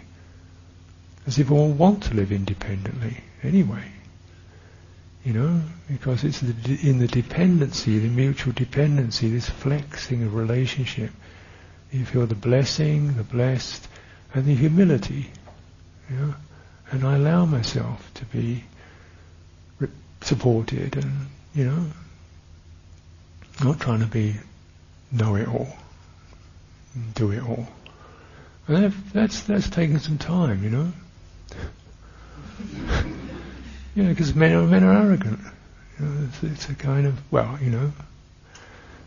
as 1.27 1.37
if 1.37 1.49
we 1.49 1.57
all 1.57 1.71
want 1.71 2.03
to 2.03 2.13
live 2.13 2.31
independently 2.31 3.17
anyway. 3.43 3.91
You 5.25 5.33
know, 5.33 5.61
because 5.89 6.23
it's 6.23 6.39
the, 6.39 6.79
in 6.81 6.99
the 6.99 7.07
dependency, 7.07 7.99
the 7.99 8.07
mutual 8.07 8.53
dependency, 8.53 9.29
this 9.29 9.49
flexing 9.49 10.23
of 10.23 10.33
relationship. 10.33 11.11
You 11.91 12.05
feel 12.05 12.25
the 12.25 12.35
blessing, 12.35 13.17
the 13.17 13.23
blessed, 13.23 13.87
and 14.33 14.45
the 14.45 14.55
humility. 14.55 15.29
You 16.09 16.15
know, 16.15 16.35
and 16.91 17.03
I 17.03 17.15
allow 17.15 17.45
myself 17.45 18.11
to 18.15 18.25
be 18.25 18.63
re- 19.79 19.89
supported, 20.21 20.95
and 20.95 21.27
you 21.53 21.65
know, 21.65 21.85
not 23.63 23.79
trying 23.79 23.99
to 23.99 24.05
be 24.05 24.35
know 25.11 25.35
it 25.35 25.47
all, 25.47 25.75
do 27.15 27.31
it 27.31 27.43
all. 27.43 27.67
And 28.67 28.93
that's 29.13 29.41
that's 29.41 29.69
taken 29.69 29.99
some 29.99 30.17
time, 30.17 30.63
you 30.63 30.69
know. 30.69 30.93
You 33.95 34.03
know, 34.03 34.09
because 34.09 34.35
men 34.35 34.53
are, 34.53 34.63
men 34.63 34.83
are 34.83 34.93
arrogant. 34.93 35.39
You 35.99 36.05
know, 36.05 36.27
it's, 36.27 36.43
it's, 36.43 36.69
a 36.69 36.75
kind 36.75 37.07
of, 37.07 37.19
well, 37.31 37.57
you 37.61 37.71
know, 37.71 37.91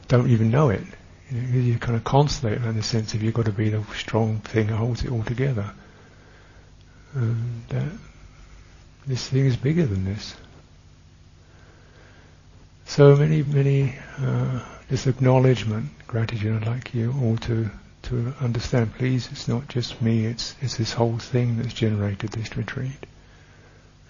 don't 0.08 0.28
even 0.28 0.50
know 0.50 0.70
it. 0.70 0.82
You, 1.30 1.40
know, 1.40 1.58
you 1.60 1.78
kind 1.78 1.96
of 1.96 2.04
constellate 2.04 2.64
in 2.64 2.76
the 2.76 2.82
sense 2.82 3.14
of 3.14 3.22
you've 3.22 3.34
got 3.34 3.46
to 3.46 3.52
be 3.52 3.70
the 3.70 3.82
strong 3.94 4.38
thing 4.40 4.66
that 4.66 4.76
holds 4.76 5.04
it 5.04 5.10
all 5.10 5.22
together. 5.22 5.70
And 7.14 7.62
that, 7.68 7.88
this 9.06 9.28
thing 9.28 9.46
is 9.46 9.56
bigger 9.56 9.86
than 9.86 10.04
this. 10.04 10.34
So 12.86 13.16
many, 13.16 13.42
many, 13.42 13.94
uh, 14.18 14.60
this 14.88 15.06
acknowledgement, 15.06 15.90
gratitude. 16.06 16.62
I'd 16.62 16.68
like 16.68 16.92
you 16.92 17.14
all 17.22 17.36
to 17.38 17.70
to 18.02 18.34
understand. 18.40 18.92
Please, 18.94 19.28
it's 19.30 19.48
not 19.48 19.68
just 19.68 20.02
me. 20.02 20.26
It's 20.26 20.54
it's 20.60 20.76
this 20.76 20.92
whole 20.92 21.18
thing 21.18 21.56
that's 21.56 21.72
generated 21.72 22.32
this 22.32 22.54
retreat 22.56 23.06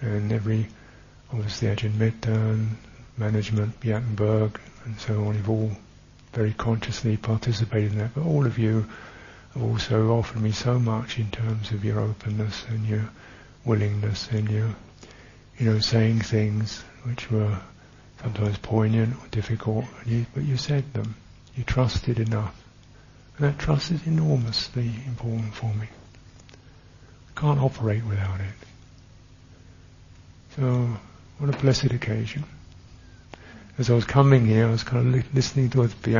and 0.02 0.32
every, 0.32 0.66
obviously 1.32 1.68
Ajahn 1.68 1.96
Metta, 1.96 2.58
management, 3.16 3.80
Beatenberg, 3.80 4.58
and 4.84 4.98
so 5.00 5.24
on, 5.24 5.34
you've 5.34 5.48
all 5.48 5.70
very 6.32 6.52
consciously 6.52 7.16
participated 7.16 7.92
in 7.92 7.98
that, 7.98 8.14
but 8.14 8.24
all 8.24 8.46
of 8.46 8.58
you 8.58 8.86
have 9.54 9.62
also 9.62 10.10
offered 10.12 10.42
me 10.42 10.52
so 10.52 10.78
much 10.78 11.18
in 11.18 11.30
terms 11.30 11.70
of 11.70 11.84
your 11.84 12.00
openness 12.00 12.64
and 12.68 12.86
your 12.86 13.08
willingness 13.64 14.30
and 14.30 14.48
your, 14.50 14.74
you 15.58 15.66
know, 15.66 15.78
saying 15.78 16.20
things 16.20 16.82
which 17.04 17.30
were 17.30 17.58
sometimes 18.22 18.56
poignant 18.58 19.14
or 19.16 19.28
difficult, 19.28 19.84
but 20.34 20.42
you 20.42 20.56
said 20.56 20.92
them. 20.94 21.14
You 21.56 21.64
trusted 21.64 22.18
enough. 22.18 22.56
And 23.36 23.46
that 23.46 23.58
trust 23.58 23.90
is 23.90 24.06
enormously 24.06 24.90
important 25.06 25.54
for 25.54 25.72
me. 25.74 25.86
I 27.36 27.40
can't 27.40 27.60
operate 27.60 28.04
without 28.04 28.40
it. 28.40 28.71
So, 30.56 30.98
what 31.38 31.54
a 31.54 31.58
blessed 31.58 31.92
occasion. 31.92 32.44
As 33.78 33.88
I 33.88 33.94
was 33.94 34.04
coming 34.04 34.44
here, 34.44 34.66
I 34.66 34.70
was 34.70 34.84
kind 34.84 35.06
of 35.06 35.14
li- 35.14 35.24
listening 35.32 35.70
towards 35.70 35.94
but 35.94 36.12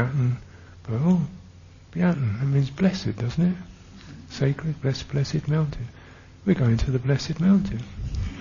oh, 0.91 1.21
Beaten, 1.91 2.39
that 2.39 2.47
means 2.47 2.71
blessed, 2.71 3.15
doesn't 3.17 3.47
it? 3.47 3.57
Sacred, 4.31 4.81
blessed, 4.81 5.11
blessed 5.11 5.47
mountain. 5.49 5.87
We're 6.47 6.55
going 6.55 6.79
to 6.79 6.91
the 6.91 6.99
blessed 6.99 7.41
mountain. 7.41 7.83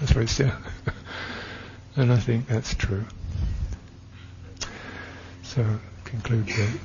that's 0.00 0.12
what 0.12 0.24
it 0.24 0.28
said. 0.28 0.52
and 1.96 2.12
I 2.12 2.16
think 2.16 2.48
that's 2.48 2.74
true. 2.74 3.04
So, 5.44 5.64
conclude 6.04 6.48
that. 6.48 6.80